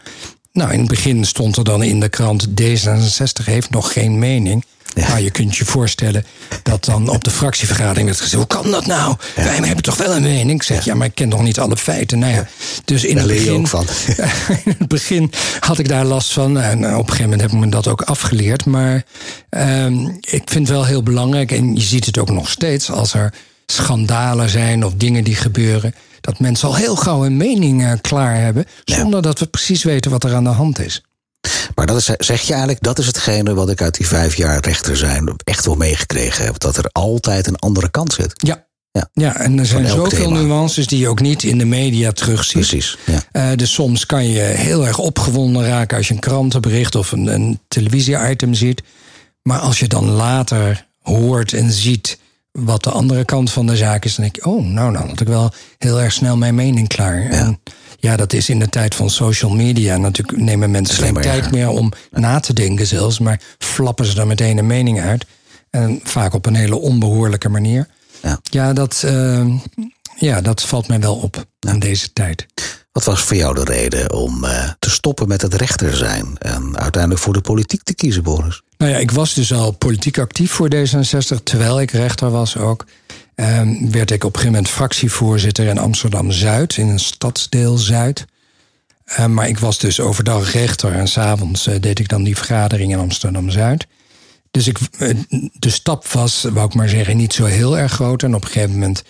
Nou, 0.53 0.73
in 0.73 0.79
het 0.79 0.89
begin 0.89 1.25
stond 1.25 1.57
er 1.57 1.65
dan 1.65 1.83
in 1.83 2.01
de 2.01 2.09
krant: 2.09 2.49
D66 2.49 3.45
heeft 3.45 3.71
nog 3.71 3.93
geen 3.93 4.19
mening. 4.19 4.65
Nou, 4.95 5.19
je 5.19 5.31
kunt 5.31 5.57
je 5.57 5.65
voorstellen 5.65 6.25
dat 6.63 6.85
dan 6.85 7.09
op 7.09 7.25
de 7.25 7.31
fractievergadering 7.31 8.07
werd 8.07 8.21
gezegd: 8.21 8.37
hoe 8.37 8.63
kan 8.63 8.71
dat 8.71 8.87
nou? 8.87 9.17
Wij 9.35 9.57
hebben 9.57 9.83
toch 9.83 9.97
wel 9.97 10.17
een 10.17 10.23
mening? 10.23 10.51
Ik 10.51 10.63
zeg, 10.63 10.85
ja, 10.85 10.95
maar 10.95 11.07
ik 11.07 11.15
ken 11.15 11.29
nog 11.29 11.43
niet 11.43 11.59
alle 11.59 11.77
feiten. 11.77 12.19
Nou 12.19 12.33
ja, 12.33 12.47
dus 12.85 13.05
in 13.05 13.17
het, 13.17 13.27
begin, 13.27 13.67
van. 13.67 13.87
in 14.65 14.75
het 14.79 14.89
begin 14.89 15.33
had 15.61 15.79
ik 15.79 15.89
daar 15.89 16.05
last 16.05 16.33
van. 16.33 16.59
En 16.61 16.79
op 16.79 16.85
een 16.85 16.97
gegeven 16.97 17.23
moment 17.23 17.41
heb 17.41 17.51
ik 17.51 17.59
me 17.59 17.69
dat 17.69 17.89
ook 17.89 18.03
afgeleerd. 18.03 18.65
Maar 18.65 19.05
um, 19.51 20.07
ik 20.21 20.43
vind 20.45 20.69
het 20.69 20.69
wel 20.69 20.85
heel 20.85 21.03
belangrijk, 21.03 21.53
en 21.53 21.75
je 21.75 21.81
ziet 21.81 22.07
het 22.07 22.19
ook 22.19 22.31
nog 22.31 22.49
steeds 22.49 22.91
als 22.91 23.15
er 23.15 23.33
schandalen 23.73 24.49
zijn 24.49 24.85
of 24.85 24.95
dingen 24.95 25.25
die 25.25 25.35
gebeuren 25.35 25.95
dat 26.21 26.39
mensen 26.39 26.69
al 26.69 26.77
heel 26.77 26.97
gauw 26.97 27.25
een 27.25 27.37
mening 27.37 27.83
uh, 27.83 27.93
klaar 28.01 28.41
hebben, 28.41 28.65
zonder 28.85 29.23
dat 29.23 29.39
we 29.39 29.47
precies 29.47 29.83
weten 29.83 30.11
wat 30.11 30.25
er 30.25 30.35
aan 30.35 30.45
de 30.45 30.51
hand 30.51 30.79
is. 30.79 31.03
Maar 31.75 31.87
dat 31.87 31.97
is, 31.97 32.05
zeg 32.05 32.41
je 32.41 32.53
eigenlijk, 32.53 32.83
dat 32.83 32.99
is 32.99 33.07
hetgene 33.07 33.55
wat 33.55 33.71
ik 33.71 33.83
uit 33.83 33.97
die 33.97 34.07
vijf 34.07 34.35
jaar 34.37 34.61
rechter 34.61 34.97
zijn 34.97 35.35
echt 35.45 35.65
wel 35.65 35.75
meegekregen 35.75 36.45
heb. 36.45 36.59
Dat 36.59 36.77
er 36.77 36.89
altijd 36.93 37.47
een 37.47 37.57
andere 37.57 37.91
kant 37.91 38.13
zit. 38.13 38.33
Ja. 38.35 38.67
Ja. 38.93 39.09
ja, 39.13 39.37
en 39.37 39.59
er 39.59 39.67
zijn 39.67 39.89
zoveel 39.89 40.31
nuances 40.31 40.87
die 40.87 40.99
je 40.99 41.09
ook 41.09 41.21
niet 41.21 41.43
in 41.43 41.59
de 41.59 41.65
media 41.65 42.13
terugziet. 42.13 42.53
Precies. 42.53 42.99
Ja. 43.05 43.51
Uh, 43.51 43.57
dus 43.57 43.73
soms 43.73 44.07
kan 44.07 44.29
je 44.29 44.41
heel 44.41 44.87
erg 44.87 44.99
opgewonden 44.99 45.67
raken 45.67 45.97
als 45.97 46.09
je 46.09 46.15
een 46.15 46.21
krantenbericht 46.21 46.95
of 46.95 47.13
een, 47.13 47.27
een 47.27 47.61
televisie-item 47.69 48.55
ziet. 48.55 48.83
Maar 49.43 49.59
als 49.59 49.79
je 49.79 49.87
dan 49.89 50.11
later 50.11 50.87
hoort 51.03 51.53
en 51.53 51.73
ziet 51.73 52.19
wat 52.53 52.85
de 52.85 52.91
andere 52.91 53.25
kant 53.25 53.51
van 53.51 53.67
de 53.67 53.77
zaak 53.77 54.05
is, 54.05 54.15
dan 54.15 54.25
denk 54.25 54.37
ik, 54.37 54.47
oh, 54.47 54.65
nou, 54.65 54.93
dan 54.93 55.09
had 55.09 55.21
ik 55.21 55.29
wel 55.29 55.53
heel 55.79 56.01
erg 56.01 56.13
snel 56.13 56.37
mijn 56.37 56.55
mening 56.55 56.89
klaar. 56.89 57.23
Ja. 57.23 57.31
En 57.31 57.61
ja, 57.99 58.17
dat 58.17 58.33
is 58.33 58.49
in 58.49 58.59
de 58.59 58.69
tijd 58.69 58.95
van 58.95 59.11
social 59.11 59.51
media. 59.51 59.97
Natuurlijk 59.97 60.39
nemen 60.39 60.71
mensen 60.71 61.05
geen 61.05 61.15
tijd 61.15 61.51
meer 61.51 61.69
om 61.69 61.93
na 62.11 62.41
te 62.41 62.53
denken 62.53 62.87
zelfs, 62.87 63.19
maar 63.19 63.41
flappen 63.59 64.07
ze 64.07 64.15
dan 64.15 64.29
meteen 64.29 64.59
een 64.59 64.67
mening 64.67 65.01
uit. 65.01 65.27
En 65.71 66.01
vaak 66.03 66.35
op 66.35 66.47
een 66.47 66.55
hele 66.55 66.77
onbehoorlijke 66.77 67.49
manier. 67.49 67.89
Ja, 68.23 68.41
ja 68.43 68.73
dat, 68.73 69.03
uh, 69.05 69.55
ja, 70.17 70.41
dat 70.41 70.63
valt 70.63 70.89
mij 70.89 71.01
wel 71.01 71.17
op 71.17 71.45
aan 71.61 71.79
deze 71.79 72.13
tijd. 72.13 72.47
Wat 72.93 73.05
was 73.05 73.23
voor 73.23 73.37
jou 73.37 73.55
de 73.55 73.65
reden 73.65 74.13
om 74.13 74.45
uh, 74.45 74.71
te 74.79 74.91
stoppen 74.91 75.29
met 75.29 75.43
het 75.43 75.55
rechter 75.55 75.97
zijn 75.97 76.39
en 76.39 76.79
uiteindelijk 76.79 77.23
voor 77.23 77.33
de 77.33 77.41
politiek 77.41 77.83
te 77.83 77.95
kiezen, 77.95 78.23
Boris? 78.23 78.63
Nou 78.77 78.93
ja, 78.93 78.99
ik 78.99 79.11
was 79.11 79.35
dus 79.35 79.53
al 79.53 79.71
politiek 79.71 80.19
actief 80.19 80.51
voor 80.51 80.69
D66, 80.75 81.43
terwijl 81.43 81.81
ik 81.81 81.91
rechter 81.91 82.31
was 82.31 82.57
ook. 82.57 82.87
Um, 83.35 83.91
werd 83.91 84.11
ik 84.11 84.25
op 84.25 84.35
een 84.35 84.41
gegeven 84.41 84.55
moment 84.55 84.69
fractievoorzitter 84.69 85.67
in 85.67 85.79
Amsterdam 85.79 86.31
Zuid, 86.31 86.77
in 86.77 86.89
een 86.89 87.01
stadsdeel 87.01 87.79
Zuid. 87.79 88.25
Um, 89.21 89.35
maar 89.35 89.49
ik 89.49 89.59
was 89.59 89.79
dus 89.79 90.01
overdag 90.01 90.53
rechter 90.53 90.93
en 90.93 91.09
s'avonds 91.09 91.67
uh, 91.67 91.75
deed 91.81 91.99
ik 91.99 92.09
dan 92.09 92.23
die 92.23 92.37
vergadering 92.37 92.93
in 92.93 92.99
Amsterdam 92.99 93.51
Zuid. 93.51 93.87
Dus 94.51 94.67
ik, 94.69 94.79
uh, 94.99 95.15
de 95.53 95.71
stap 95.71 96.07
was, 96.07 96.47
wou 96.53 96.67
ik 96.67 96.75
maar 96.75 96.89
zeggen, 96.89 97.17
niet 97.17 97.33
zo 97.33 97.45
heel 97.45 97.79
erg 97.79 97.93
groot. 97.93 98.23
En 98.23 98.35
op 98.35 98.45
een 98.45 98.51
gegeven 98.51 98.73
moment 98.73 99.03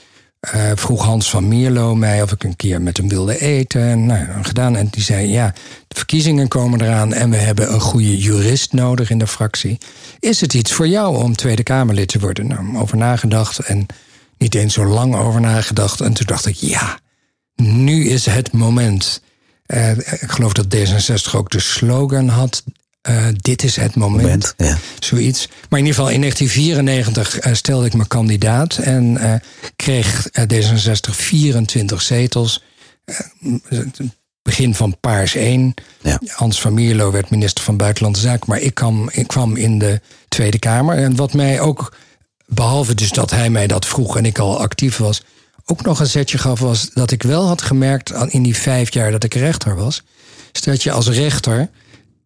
uh, 0.51 0.73
vroeg 0.75 1.05
Hans 1.05 1.31
van 1.31 1.49
Mierlo 1.49 1.95
mij 1.95 2.23
of 2.23 2.33
ik 2.33 2.45
een 2.45 2.57
keer 2.57 2.83
met 2.83 2.97
hem 2.97 3.09
wilde 3.09 3.39
eten. 3.39 4.07
Nou, 4.07 4.27
gedaan. 4.43 4.77
En 4.77 4.89
die 4.91 5.03
zei: 5.03 5.29
Ja, 5.29 5.55
de 5.89 5.97
verkiezingen 5.97 6.49
komen 6.49 6.81
eraan 6.81 7.13
en 7.13 7.31
we 7.31 7.37
hebben 7.37 7.73
een 7.73 7.81
goede 7.81 8.19
jurist 8.19 8.73
nodig 8.73 9.11
in 9.11 9.19
de 9.19 9.27
fractie. 9.27 9.79
Is 10.19 10.41
het 10.41 10.55
iets 10.55 10.73
voor 10.73 10.89
jou 10.89 11.17
om 11.17 11.37
Tweede 11.37 11.63
Kamerlid 11.63 12.09
te 12.09 12.19
worden? 12.19 12.47
Nou, 12.47 12.77
over 12.77 12.97
nagedacht 12.97 13.59
en 13.59 13.87
niet 14.39 14.55
eens 14.55 14.75
zo 14.75 14.85
lang 14.85 15.15
over 15.15 15.41
nagedacht. 15.41 16.01
En 16.01 16.13
toen 16.13 16.27
dacht 16.27 16.47
ik: 16.47 16.55
Ja, 16.55 16.99
nu 17.55 18.09
is 18.09 18.27
het 18.27 18.53
moment. 18.53 19.23
Uh, 19.67 19.91
ik 19.99 20.31
geloof 20.31 20.53
dat 20.53 20.77
D66 20.77 21.35
ook 21.35 21.51
de 21.51 21.61
slogan 21.61 22.29
had: 22.29 22.65
uh, 23.09 23.27
dit 23.37 23.63
is 23.63 23.77
het 23.77 23.95
moment. 23.95 24.23
moment 24.23 24.55
ja. 24.57 24.79
Zoiets. 24.99 25.49
Maar 25.69 25.79
in 25.79 25.87
ieder 25.87 25.95
geval 25.95 26.11
in 26.11 26.21
1994 26.21 27.47
uh, 27.47 27.55
stelde 27.55 27.87
ik 27.87 27.95
me 27.95 28.07
kandidaat 28.07 28.77
en 28.77 29.05
uh, 29.15 29.35
kreeg 29.77 30.29
D66 30.29 31.11
24 31.11 32.03
zetels. 32.03 32.63
begin 34.43 34.75
van 34.75 34.97
Paars 35.01 35.35
1. 35.35 35.75
Ja. 36.01 36.21
Hans 36.27 36.61
van 36.61 36.75
Mierlo 36.75 37.11
werd 37.11 37.31
minister 37.31 37.65
van 37.65 37.77
Buitenlandse 37.77 38.23
Zaken. 38.23 38.47
Maar 38.49 38.61
ik 38.61 38.75
kwam, 38.75 39.09
ik 39.13 39.27
kwam 39.27 39.57
in 39.57 39.79
de 39.79 40.01
Tweede 40.29 40.59
Kamer. 40.59 40.97
En 40.97 41.17
wat 41.17 41.33
mij 41.33 41.61
ook, 41.61 41.97
behalve 42.47 42.95
dus 42.95 43.11
dat 43.11 43.31
hij 43.31 43.51
mij 43.51 43.67
dat 43.67 43.87
vroeg 43.87 44.17
en 44.17 44.25
ik 44.25 44.39
al 44.39 44.61
actief 44.61 44.97
was, 44.97 45.23
ook 45.65 45.83
nog 45.83 46.01
een 46.01 46.07
zetje 46.07 46.39
gaf, 46.39 46.61
was 46.61 46.91
dat 46.95 47.11
ik 47.11 47.23
wel 47.23 47.47
had 47.47 47.63
gemerkt 47.63 48.11
in 48.29 48.43
die 48.43 48.57
vijf 48.57 48.93
jaar 48.93 49.11
dat 49.11 49.25
ik 49.25 49.35
rechter 49.35 49.77
was. 49.77 50.03
Is 50.53 50.61
dat 50.61 50.83
je 50.83 50.93
als 50.93 51.09
rechter 51.09 51.71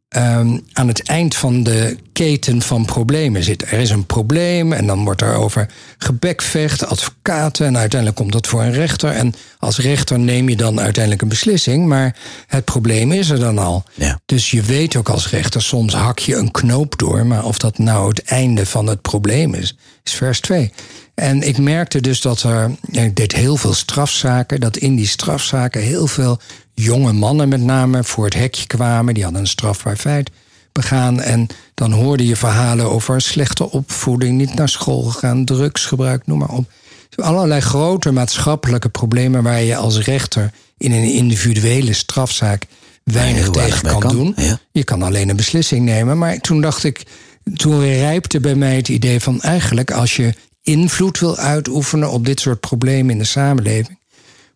um, 0.08 0.60
aan 0.72 0.88
het 0.88 1.02
eind 1.02 1.36
van 1.36 1.62
de 1.62 1.96
keten 2.12 2.62
van 2.62 2.84
problemen 2.84 3.42
zit. 3.42 3.62
Er 3.62 3.78
is 3.78 3.90
een 3.90 4.06
probleem 4.06 4.72
en 4.72 4.86
dan 4.86 5.04
wordt 5.04 5.20
er 5.20 5.34
over 5.34 5.68
gebekvecht, 5.98 6.86
advocaten 6.86 7.66
en 7.66 7.76
uiteindelijk 7.76 8.20
komt 8.20 8.32
dat 8.32 8.46
voor 8.46 8.62
een 8.62 8.72
rechter. 8.72 9.10
En 9.10 9.34
als 9.58 9.78
rechter 9.78 10.18
neem 10.18 10.48
je 10.48 10.56
dan 10.56 10.80
uiteindelijk 10.80 11.22
een 11.22 11.28
beslissing, 11.28 11.86
maar 11.86 12.16
het 12.46 12.64
probleem 12.64 13.12
is 13.12 13.28
er 13.28 13.38
dan 13.38 13.58
al. 13.58 13.84
Ja. 13.94 14.20
Dus 14.26 14.50
je 14.50 14.62
weet 14.62 14.96
ook 14.96 15.08
als 15.08 15.30
rechter, 15.30 15.62
soms 15.62 15.94
hak 15.94 16.18
je 16.18 16.36
een 16.36 16.50
knoop 16.50 16.98
door, 16.98 17.26
maar 17.26 17.44
of 17.44 17.58
dat 17.58 17.78
nou 17.78 18.08
het 18.08 18.22
einde 18.22 18.66
van 18.66 18.86
het 18.86 19.02
probleem 19.02 19.54
is, 19.54 19.76
is 20.06 20.14
vers 20.14 20.40
2. 20.40 20.72
En 21.14 21.42
ik 21.42 21.58
merkte 21.58 22.00
dus 22.00 22.20
dat 22.20 22.42
er, 22.42 22.70
ik 22.90 23.16
deed 23.16 23.32
heel 23.32 23.56
veel 23.56 23.74
strafzaken, 23.74 24.60
dat 24.60 24.76
in 24.76 24.96
die 24.96 25.06
strafzaken 25.06 25.80
heel 25.80 26.06
veel 26.06 26.38
jonge 26.74 27.12
mannen 27.12 27.48
met 27.48 27.60
name 27.60 28.04
voor 28.04 28.24
het 28.24 28.34
hekje 28.34 28.66
kwamen. 28.66 29.14
Die 29.14 29.22
hadden 29.22 29.40
een 29.40 29.46
strafbaar 29.46 29.96
feit 29.96 30.30
begaan. 30.72 31.20
En 31.20 31.46
dan 31.74 31.92
hoorde 31.92 32.26
je 32.26 32.36
verhalen 32.36 32.90
over 32.90 33.20
slechte 33.20 33.70
opvoeding, 33.70 34.38
niet 34.38 34.54
naar 34.54 34.68
school 34.68 35.02
gegaan, 35.02 35.44
drugsgebruik, 35.44 36.26
noem 36.26 36.38
maar 36.38 36.48
op. 36.48 36.70
Allerlei 37.16 37.60
grote 37.60 38.10
maatschappelijke 38.10 38.88
problemen 38.88 39.42
waar 39.42 39.62
je 39.62 39.76
als 39.76 39.98
rechter 39.98 40.52
in 40.78 40.92
een 40.92 41.12
individuele 41.12 41.92
strafzaak 41.92 42.62
weinig 43.04 43.50
tegen 43.50 43.98
kan, 43.98 44.12
doen. 44.12 44.36
Je 44.72 44.84
kan 44.84 45.02
alleen 45.02 45.28
een 45.28 45.36
beslissing 45.36 45.84
nemen. 45.84 46.18
Maar 46.18 46.38
toen 46.38 46.60
dacht 46.60 46.84
ik, 46.84 47.02
toen 47.54 47.80
rijpte 47.80 48.40
bij 48.40 48.54
mij 48.54 48.76
het 48.76 48.88
idee 48.88 49.20
van 49.20 49.40
eigenlijk 49.40 49.90
als 49.90 50.16
je 50.16 50.34
invloed 50.62 51.18
wil 51.18 51.36
uitoefenen 51.36 52.10
op 52.10 52.26
dit 52.26 52.40
soort 52.40 52.60
problemen 52.60 53.10
in 53.10 53.18
de 53.18 53.24
samenleving, 53.24 53.98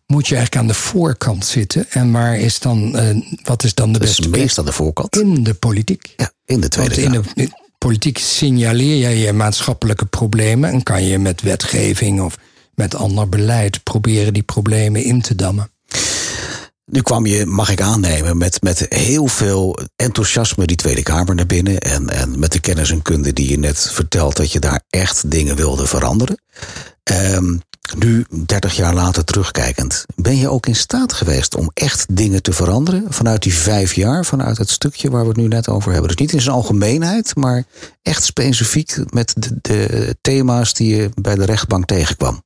moet 0.05 0.27
je 0.27 0.35
eigenlijk 0.35 0.63
aan 0.63 0.73
de 0.73 0.79
voorkant 0.79 1.45
zitten. 1.45 1.85
En 1.89 2.11
waar 2.11 2.39
is 2.39 2.59
dan, 2.59 2.95
uh, 2.95 3.21
wat 3.43 3.63
is 3.63 3.73
dan 3.73 3.91
de 3.91 3.99
beste 3.99 4.29
meest 4.29 4.57
aan 4.57 4.65
de 4.65 4.71
voorkant. 4.71 5.17
In 5.17 5.43
de 5.43 5.53
politiek. 5.53 6.13
Ja, 6.17 6.31
in 6.45 6.59
de 6.59 6.67
Tweede 6.67 7.09
Want 7.09 7.31
in 7.35 7.45
de, 7.45 7.49
politiek 7.77 8.17
signaleer 8.17 9.09
je 9.09 9.19
je 9.19 9.33
maatschappelijke 9.33 10.05
problemen... 10.05 10.69
en 10.71 10.83
kan 10.83 11.03
je 11.03 11.19
met 11.19 11.41
wetgeving 11.41 12.21
of 12.21 12.37
met 12.75 12.95
ander 12.95 13.29
beleid... 13.29 13.83
proberen 13.83 14.33
die 14.33 14.43
problemen 14.43 15.03
in 15.03 15.21
te 15.21 15.35
dammen. 15.35 15.71
Nu 16.91 17.01
kwam 17.01 17.25
je, 17.25 17.45
mag 17.45 17.69
ik 17.69 17.81
aannemen, 17.81 18.37
met, 18.37 18.61
met 18.61 18.85
heel 18.89 19.27
veel 19.27 19.79
enthousiasme 19.95 20.65
die 20.65 20.75
Tweede 20.75 21.03
Kamer 21.03 21.35
naar 21.35 21.45
binnen. 21.45 21.79
En, 21.79 22.09
en 22.09 22.39
met 22.39 22.51
de 22.51 22.59
kennis 22.59 22.91
en 22.91 23.01
kunde 23.01 23.33
die 23.33 23.49
je 23.49 23.59
net 23.59 23.91
vertelt 23.91 24.35
dat 24.35 24.51
je 24.51 24.59
daar 24.59 24.81
echt 24.89 25.31
dingen 25.31 25.55
wilde 25.55 25.87
veranderen. 25.87 26.41
Um, 27.33 27.61
nu, 27.97 28.25
30 28.45 28.75
jaar 28.75 28.93
later 28.93 29.23
terugkijkend, 29.23 30.05
ben 30.15 30.37
je 30.37 30.49
ook 30.49 30.65
in 30.65 30.75
staat 30.75 31.13
geweest 31.13 31.55
om 31.55 31.71
echt 31.73 32.05
dingen 32.15 32.41
te 32.41 32.53
veranderen? 32.53 33.05
Vanuit 33.09 33.43
die 33.43 33.53
vijf 33.53 33.93
jaar, 33.93 34.25
vanuit 34.25 34.57
het 34.57 34.69
stukje 34.69 35.09
waar 35.09 35.21
we 35.21 35.27
het 35.27 35.37
nu 35.37 35.47
net 35.47 35.69
over 35.69 35.91
hebben. 35.91 36.09
Dus 36.09 36.19
niet 36.19 36.33
in 36.33 36.41
zijn 36.41 36.55
algemeenheid, 36.55 37.35
maar 37.35 37.63
echt 38.01 38.23
specifiek 38.23 38.97
met 39.13 39.33
de, 39.37 39.57
de 39.61 40.15
thema's 40.21 40.73
die 40.73 40.95
je 40.95 41.09
bij 41.15 41.35
de 41.35 41.45
rechtbank 41.45 41.85
tegenkwam. 41.85 42.43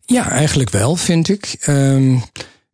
Ja, 0.00 0.30
eigenlijk 0.30 0.70
wel, 0.70 0.96
vind 0.96 1.28
ik. 1.28 1.56
Um, 1.66 2.22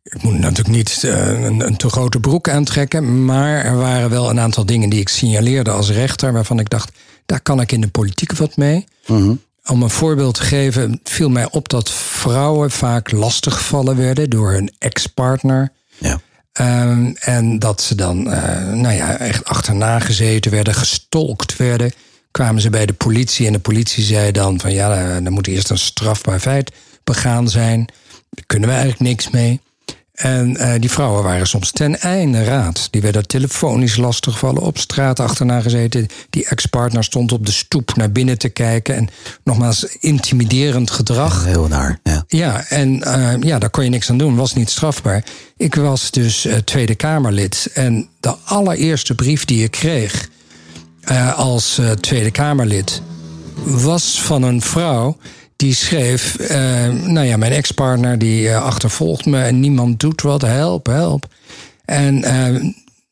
ik 0.09 0.23
moet 0.23 0.39
natuurlijk 0.39 0.77
niet 0.77 1.03
uh, 1.05 1.43
een, 1.45 1.67
een, 1.67 1.77
te 1.77 1.89
grote 1.89 2.21
broek 2.21 2.49
aantrekken, 2.49 3.25
maar 3.25 3.65
er 3.65 3.77
waren 3.77 4.11
wel 4.11 4.31
een 4.31 4.41
aantal 4.41 4.67
dingen 4.67 4.91
die 4.91 5.01
ik 5.01 5.09
signaleerde 5.09 5.71
als 5.71 5.91
rechter, 5.91 6.33
waarvan 6.33 6.59
ik 6.59 6.71
dacht, 6.71 6.93
daar 7.27 7.41
kan 7.41 7.61
ik 7.61 7.73
in 7.73 7.81
de 7.81 7.89
politiek 7.89 8.33
wat 8.33 8.57
mee. 8.57 8.85
Mm 9.07 9.41
om 9.69 9.83
een 9.83 9.91
voorbeeld 9.91 10.35
te 10.35 10.43
geven, 10.43 11.01
viel 11.05 11.29
mij 11.29 11.51
op 11.51 11.69
dat 11.69 11.91
vrouwen 11.91 12.71
vaak 12.71 13.11
lastiggevallen 13.11 13.97
werden 13.97 14.31
door 14.31 14.51
hun 14.51 14.73
ex-partner. 14.79 15.73
Ja. 15.99 16.21
Um, 16.61 17.17
en 17.17 17.59
dat 17.59 17.81
ze 17.81 17.95
dan, 17.95 18.19
uh, 18.27 18.73
nou 18.73 18.95
ja, 18.95 19.19
echt 19.19 19.45
achterna 19.45 19.99
gezeten 19.99 20.51
werden, 20.51 20.75
gestolkt 20.75 21.57
werden. 21.57 21.93
Kwamen 22.31 22.63
ze 22.63 22.71
bij 22.71 22.87
de 22.87 22.93
politie 22.93 23.47
en 23.47 23.53
de 23.53 23.59
politie 23.59 24.05
zei 24.05 24.33
dan 24.33 24.61
van 24.61 24.73
ja, 24.73 24.91
er 25.25 25.33
moet 25.33 25.47
eerst 25.47 25.71
een 25.71 25.79
strafbaar 25.79 26.41
feit 26.41 26.73
begaan 27.05 27.49
zijn. 27.49 27.89
Daar 28.31 28.45
kunnen 28.47 28.69
we 28.69 28.75
eigenlijk 28.75 29.11
niks 29.11 29.31
mee. 29.31 29.61
En 30.19 30.57
uh, 30.57 30.73
die 30.79 30.91
vrouwen 30.91 31.23
waren 31.23 31.47
soms 31.47 31.71
ten 31.71 32.01
einde 32.01 32.45
raad. 32.45 32.89
Die 32.91 33.01
werden 33.01 33.27
telefonisch 33.27 33.97
lastiggevallen, 33.97 34.63
op 34.63 34.79
straat 34.79 35.21
achterna 35.21 35.61
gezeten. 35.61 36.07
Die 36.31 36.47
ex-partner 36.49 37.05
stond 37.05 37.33
op 37.33 37.47
de 37.47 37.53
stoep 37.53 37.97
naar 37.97 38.13
binnen 38.13 38.39
te 38.39 38.49
kijken. 38.49 38.95
En 38.95 39.09
nogmaals, 39.45 39.85
intimiderend 40.01 40.91
gedrag. 40.91 41.45
heel 41.45 41.69
naar, 41.69 41.99
ja. 42.03 42.25
Ja, 42.29 42.65
en 42.69 42.95
uh, 42.95 43.33
ja, 43.41 43.59
daar 43.59 43.71
kon 43.71 43.85
je 43.85 43.91
niks 43.91 44.11
aan 44.11 44.19
doen, 44.19 44.37
was 44.37 44.55
niet 44.55 44.71
strafbaar. 44.71 45.25
Ik 45.57 45.75
was 45.75 46.11
dus 46.11 46.47
uh, 46.47 46.55
Tweede 46.55 46.95
Kamerlid. 46.95 47.71
En 47.75 48.09
de 48.21 48.35
allereerste 48.45 49.15
brief 49.15 49.45
die 49.45 49.65
ik 49.65 49.71
kreeg 49.71 50.29
als 51.37 51.81
Tweede 52.01 52.31
Kamerlid 52.31 53.03
was 53.65 54.21
van 54.23 54.43
een 54.43 54.61
vrouw 54.61 55.17
die 55.59 55.75
schreef: 55.75 56.39
uh, 56.39 56.49
Nou 56.89 57.27
ja, 57.27 57.37
mijn 57.37 57.53
ex-partner 57.53 58.19
die 58.19 58.57
achtervolgt 58.57 59.27
me 59.27 59.43
en 59.43 59.61
niemand 59.61 60.01
doet 60.01 60.23
wat, 60.23 60.43
help, 60.43 60.87
help. 60.87 61.27
En 61.85 62.21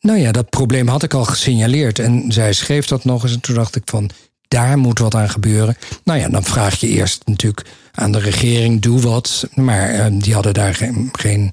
nou 0.01 0.19
ja, 0.19 0.33
dat 0.33 0.51
probleem 0.51 0.89
had 0.89 1.03
ik 1.03 1.15
al 1.15 1.25
gesignaleerd. 1.25 1.99
En 1.99 2.25
zij 2.29 2.53
schreef 2.53 2.87
dat 2.87 3.05
nog 3.05 3.23
eens. 3.23 3.33
En 3.33 3.41
toen 3.41 3.55
dacht 3.55 3.77
ik 3.77 3.83
van, 3.85 4.11
daar 4.49 4.79
moet 4.79 4.99
wat 4.99 5.15
aan 5.15 5.31
gebeuren. 5.31 5.77
Nou 6.05 6.21
ja, 6.21 6.29
dan 6.29 6.45
vraag 6.45 6.81
je 6.81 6.89
eerst 6.89 7.23
natuurlijk 7.25 7.67
aan 7.93 8.13
de 8.13 8.19
regering, 8.19 8.81
doe 8.81 9.01
wat. 9.01 9.49
Maar 9.55 10.11
die 10.13 10.35
hadden 10.35 10.55
daar 10.55 10.75
geen, 11.13 11.51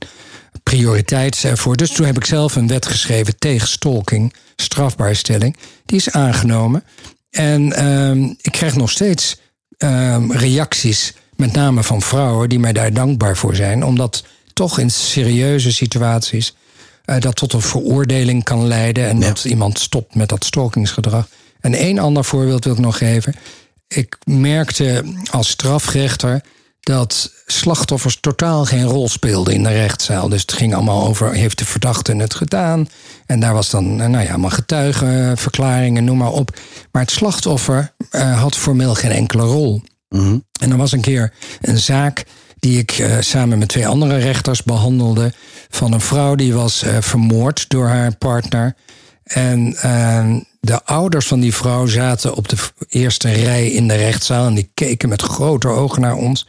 prioriteit 0.63 1.45
voor. 1.53 1.75
Dus 1.75 1.91
toen 1.91 2.05
heb 2.05 2.17
ik 2.17 2.25
zelf 2.25 2.55
een 2.55 2.67
wet 2.67 2.85
geschreven 2.85 3.37
tegen 3.37 3.67
stalking, 3.67 4.33
strafbaarstelling. 4.55 5.57
Die 5.85 5.97
is 5.97 6.11
aangenomen. 6.11 6.83
En 7.29 7.61
uh, 7.61 8.29
ik 8.41 8.51
krijg 8.51 8.75
nog 8.75 8.91
steeds 8.91 9.37
uh, 9.83 10.17
reacties, 10.29 11.13
met 11.35 11.51
name 11.51 11.83
van 11.83 12.01
vrouwen, 12.01 12.49
die 12.49 12.59
mij 12.59 12.73
daar 12.73 12.93
dankbaar 12.93 13.37
voor 13.37 13.55
zijn. 13.55 13.85
Omdat 13.85 14.23
toch 14.53 14.79
in 14.79 14.89
serieuze 14.89 15.71
situaties 15.71 16.55
uh, 17.05 17.19
dat 17.19 17.35
tot 17.35 17.53
een 17.53 17.61
veroordeling 17.61 18.43
kan 18.43 18.67
leiden 18.67 19.07
en 19.07 19.19
dat 19.19 19.45
iemand 19.45 19.79
stopt 19.79 20.15
met 20.15 20.29
dat 20.29 20.45
stalkingsgedrag. 20.45 21.27
En 21.59 21.73
één 21.73 21.99
ander 21.99 22.23
voorbeeld 22.23 22.63
wil 22.63 22.73
ik 22.73 22.79
nog 22.79 22.97
geven. 22.97 23.35
Ik 23.87 24.17
merkte 24.25 25.03
als 25.31 25.49
strafrechter 25.49 26.41
dat 26.83 27.31
slachtoffers 27.45 28.17
totaal 28.19 28.65
geen 28.65 28.83
rol 28.83 29.09
speelden 29.09 29.53
in 29.53 29.63
de 29.63 29.69
rechtszaal. 29.69 30.29
Dus 30.29 30.41
het 30.41 30.53
ging 30.53 30.73
allemaal 30.73 31.07
over, 31.07 31.33
heeft 31.33 31.57
de 31.57 31.65
verdachte 31.65 32.15
het 32.15 32.33
gedaan? 32.33 32.87
En 33.25 33.39
daar 33.39 33.53
was 33.53 33.69
dan, 33.69 33.95
nou 33.95 34.23
ja, 34.23 34.29
allemaal 34.29 34.49
getuigenverklaringen, 34.49 36.03
noem 36.03 36.17
maar 36.17 36.31
op. 36.31 36.59
Maar 36.91 37.01
het 37.01 37.11
slachtoffer 37.11 37.93
uh, 38.11 38.41
had 38.41 38.57
formeel 38.57 38.95
geen 38.95 39.11
enkele 39.11 39.43
rol. 39.43 39.81
Mhm. 40.09 40.37
En 40.61 40.71
er 40.71 40.77
was 40.77 40.91
een 40.91 41.01
keer 41.01 41.33
een 41.61 41.77
zaak 41.77 42.25
die 42.59 42.77
ik 42.77 42.97
uh, 42.97 43.17
samen 43.19 43.57
met 43.57 43.67
twee 43.67 43.87
andere 43.87 44.17
rechters 44.17 44.63
behandelde. 44.63 45.33
Van 45.69 45.93
een 45.93 46.01
vrouw 46.01 46.35
die 46.35 46.53
was 46.53 46.83
uh, 46.83 46.97
vermoord 46.99 47.69
door 47.69 47.87
haar 47.87 48.15
partner. 48.15 48.75
En 49.23 49.75
uh, 49.85 50.35
de 50.63 50.83
ouders 50.83 51.27
van 51.27 51.39
die 51.39 51.53
vrouw 51.53 51.85
zaten 51.85 52.35
op 52.35 52.49
de 52.49 52.55
eerste 52.89 53.31
rij 53.31 53.67
in 53.67 53.87
de 53.87 53.95
rechtszaal. 53.95 54.47
En 54.47 54.53
die 54.53 54.69
keken 54.73 55.09
met 55.09 55.21
grote 55.21 55.67
ogen 55.67 56.01
naar 56.01 56.15
ons. 56.15 56.47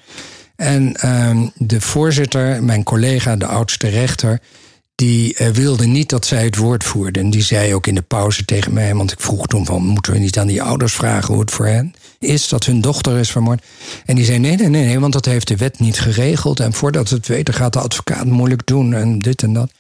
En 0.57 0.95
ehm, 0.95 1.47
de 1.55 1.81
voorzitter, 1.81 2.63
mijn 2.63 2.83
collega, 2.83 3.37
de 3.37 3.47
oudste 3.47 3.89
rechter 3.89 4.41
die 4.95 5.37
uh, 5.39 5.49
wilde 5.49 5.87
niet 5.87 6.09
dat 6.09 6.27
zij 6.27 6.45
het 6.45 6.57
woord 6.57 6.85
voerde. 6.85 7.21
En 7.21 7.31
die 7.31 7.43
zei 7.43 7.75
ook 7.75 7.87
in 7.87 7.95
de 7.95 8.03
pauze 8.03 8.45
tegen 8.45 8.73
mij, 8.73 8.95
want 8.95 9.13
ik 9.13 9.21
vroeg 9.21 9.47
toen 9.47 9.67
van... 9.67 9.83
moeten 9.83 10.13
we 10.13 10.19
niet 10.19 10.39
aan 10.39 10.47
die 10.47 10.63
ouders 10.63 10.95
vragen 10.95 11.33
hoe 11.33 11.43
het 11.43 11.51
voor 11.51 11.67
hen 11.67 11.95
is... 12.19 12.49
dat 12.49 12.65
hun 12.65 12.81
dochter 12.81 13.19
is 13.19 13.31
vermoord? 13.31 13.63
En 14.05 14.17
die 14.17 14.25
zei 14.25 14.39
nee, 14.39 14.57
nee, 14.57 14.69
nee, 14.69 14.85
nee, 14.85 15.01
want 15.01 15.13
dat 15.13 15.25
heeft 15.25 15.49
de 15.49 15.57
wet 15.57 15.79
niet 15.79 16.01
geregeld. 16.01 16.61
En 16.61 16.73
voordat 16.73 17.09
ze 17.09 17.15
het 17.15 17.27
weten 17.27 17.55
gaat 17.55 17.73
de 17.73 17.81
advocaat 17.81 18.25
moeilijk 18.25 18.67
doen 18.67 18.95
en 18.95 19.19
dit 19.19 19.43
en 19.43 19.53
dat. 19.53 19.71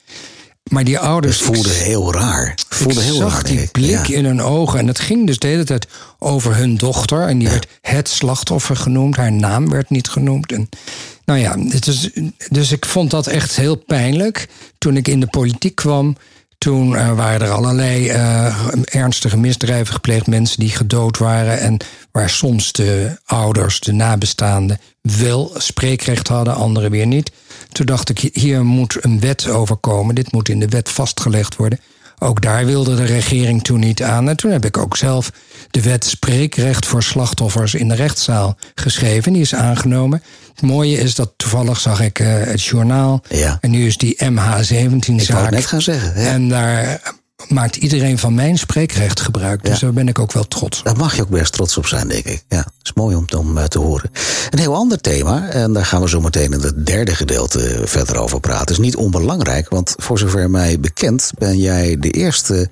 Maar 0.70 0.84
die 0.84 0.98
ouders... 0.98 1.38
Het 1.38 1.46
voelde 1.46 1.72
heel 1.72 2.12
raar. 2.12 2.54
Voelde 2.75 3.00
ik 3.00 3.07
heel 3.07 3.16
zag 3.16 3.43
die 3.43 3.69
blik 3.73 4.09
in 4.09 4.25
hun 4.25 4.43
ogen. 4.43 4.78
En 4.78 4.87
het 4.87 4.99
ging 4.99 5.26
dus 5.26 5.38
de 5.38 5.47
hele 5.47 5.64
tijd 5.64 5.87
over 6.19 6.57
hun 6.57 6.76
dochter. 6.76 7.28
En 7.28 7.38
die 7.38 7.49
werd 7.49 7.66
het 7.81 8.09
slachtoffer 8.09 8.76
genoemd. 8.76 9.16
Haar 9.16 9.33
naam 9.33 9.71
werd 9.71 9.90
niet 9.90 10.09
genoemd. 10.09 10.52
En 10.52 10.69
nou 11.25 11.38
ja, 11.38 11.59
het 11.69 11.87
is, 11.87 12.11
dus 12.49 12.73
ik 12.73 12.85
vond 12.85 13.11
dat 13.11 13.26
echt 13.26 13.57
heel 13.57 13.76
pijnlijk. 13.76 14.49
Toen 14.78 14.97
ik 14.97 15.09
in 15.09 15.21
de 15.21 15.26
politiek 15.26 15.75
kwam, 15.75 16.16
toen 16.59 16.93
uh, 16.93 17.16
waren 17.16 17.47
er 17.47 17.52
allerlei 17.52 18.11
uh, 18.11 18.66
ernstige 18.85 19.37
misdrijven 19.37 19.95
gepleegd. 19.95 20.26
Mensen 20.26 20.61
die 20.61 20.71
gedood 20.71 21.19
waren. 21.19 21.61
En 21.61 21.76
waar 22.12 22.31
soms 22.31 22.73
de 22.73 23.19
ouders, 23.25 23.81
de 23.81 23.93
nabestaanden, 23.93 24.78
wel 25.00 25.52
spreekrecht 25.57 26.28
hadden, 26.28 26.54
anderen 26.54 26.90
weer 26.90 27.07
niet. 27.07 27.31
Toen 27.73 27.87
dacht 27.87 28.09
ik, 28.09 28.19
hier 28.33 28.64
moet 28.64 28.97
een 29.00 29.21
wet 29.21 29.49
over 29.49 29.76
komen. 29.76 30.14
Dit 30.14 30.33
moet 30.33 30.49
in 30.49 30.61
de 30.61 30.69
wet 30.69 30.88
vastgelegd 30.88 31.57
worden. 31.57 31.78
Ook 32.25 32.43
daar 32.43 32.66
wilde 32.66 32.95
de 32.95 33.04
regering 33.04 33.63
toen 33.63 33.80
niet 33.80 34.02
aan. 34.02 34.28
En 34.28 34.37
toen 34.37 34.50
heb 34.50 34.65
ik 34.65 34.78
ook 34.78 34.97
zelf 34.97 35.32
de 35.71 35.82
wet 35.82 36.04
spreekrecht 36.04 36.87
voor 36.87 37.02
slachtoffers 37.02 37.75
in 37.75 37.89
de 37.89 37.95
rechtszaal 37.95 38.56
geschreven. 38.75 39.32
Die 39.32 39.43
is 39.43 39.54
aangenomen. 39.54 40.23
Het 40.54 40.63
mooie 40.63 40.99
is 40.99 41.15
dat 41.15 41.32
toevallig 41.37 41.80
zag 41.80 42.00
ik 42.00 42.19
uh, 42.19 42.28
het 42.28 42.63
journaal. 42.63 43.23
Ja. 43.28 43.58
En 43.60 43.71
nu 43.71 43.87
is 43.87 43.97
die 43.97 44.17
MH17-zaak. 44.25 45.45
Ik 45.45 45.50
net 45.50 45.67
gaan 45.67 45.82
zeggen. 45.82 46.15
En 46.15 46.49
daar 46.49 47.00
maakt 47.49 47.76
iedereen 47.76 48.19
van 48.19 48.35
mijn 48.35 48.59
spreekrecht 48.59 49.21
gebruik. 49.21 49.65
Dus 49.65 49.73
Ja. 49.75 49.80
daar 49.80 49.93
ben 49.93 50.09
ik 50.09 50.19
ook 50.19 50.33
wel 50.33 50.49
trots 50.49 50.78
op. 50.78 50.85
Daar 50.85 50.97
mag 50.97 51.17
je 51.17 51.23
ook 51.23 51.28
best 51.28 51.52
trots 51.52 51.76
op 51.76 51.87
zijn, 51.87 52.09
denk 52.09 52.25
ik. 52.25 52.45
Ja, 52.49 52.57
dat 52.63 52.73
is 52.83 52.93
mooi 52.95 53.17
om, 53.17 53.25
om 53.37 53.59
eh, 53.59 53.65
te 53.65 53.78
horen. 53.78 54.11
Een 54.50 54.59
heel 54.59 54.75
ander 54.75 55.00
thema, 55.00 55.49
en 55.49 55.73
daar 55.73 55.87
gaan 55.87 56.00
we 56.02 56.09
zo 56.09 56.21
meteen 56.21 56.52
in 56.52 56.61
het 56.61 56.87
derde 56.87 57.15
gedeelte 57.15 57.80
verder 57.85 58.17
over 58.17 58.41
praten, 58.41 58.75
is 58.75 58.78
niet 58.78 58.97
onbelangrijk, 58.97 59.69
want 59.69 59.95
voor 59.97 60.19
zover 60.19 60.50
mij 60.50 60.80
bekend 60.80 61.30
ben 61.39 61.59
jij 61.59 61.97
de 61.99 62.11
eerste 62.11 62.69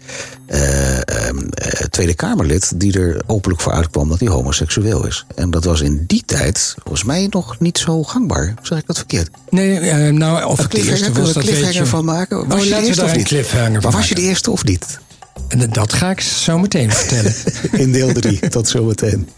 eh, 0.52 0.96
ehm, 1.26 1.38
eh, 1.38 1.68
Tweede 1.90 2.14
Kamerlid 2.14 2.80
die 2.80 2.98
er 3.00 3.22
openlijk 3.26 3.62
voor 3.62 3.72
uitkwam 3.72 4.08
dat 4.08 4.18
hij 4.20 4.28
homoseksueel 4.28 5.06
is. 5.06 5.24
En 5.34 5.50
dat 5.50 5.64
was 5.64 5.80
in 5.80 6.04
die 6.06 6.22
tijd 6.26 6.74
volgens 6.78 7.04
mij 7.04 7.26
nog 7.30 7.58
niet 7.60 7.78
zo 7.78 8.02
gangbaar. 8.02 8.54
Zeg 8.62 8.78
ik 8.78 8.86
dat 8.86 8.96
verkeerd? 8.96 9.30
Nee, 9.50 9.78
eh, 9.78 10.12
nou, 10.12 10.44
of 10.44 10.68
cliffhanger, 10.68 11.02
eerste 11.02 11.20
was, 11.20 11.32
dat 11.32 11.42
cliffhanger 11.42 11.74
je. 11.74 11.86
van 11.86 12.04
maken? 12.04 12.48
Was 12.48 12.58
Oh, 12.58 12.64
je 12.64 12.70
de 12.74 12.86
eerste 12.86 13.04
of 13.04 13.16
niet? 13.16 13.26
cliffhanger 13.26 13.80
van 13.80 13.90
Maar 13.90 14.00
was 14.00 14.08
je 14.08 14.14
de 14.14 14.20
eerste 14.20 14.50
of 14.50 14.64
niet? 14.64 14.98
En 15.48 15.70
dat 15.70 15.92
ga 15.92 16.10
ik 16.10 16.20
zo 16.20 16.58
meteen 16.58 16.90
vertellen. 16.96 17.34
In 17.72 17.92
deel 17.92 18.12
3, 18.12 18.48
tot 18.48 18.68
zometeen. 18.68 19.28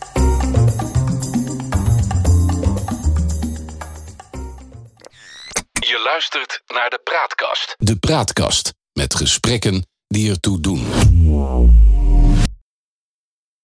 Je 5.72 6.02
luistert 6.04 6.62
naar 6.66 6.90
de 6.90 7.00
Praatkast. 7.04 7.74
De 7.78 7.96
Praatkast 7.96 8.72
met 8.92 9.14
gesprekken 9.14 9.86
die 10.06 10.30
ertoe 10.30 10.60
doen. 10.60 10.83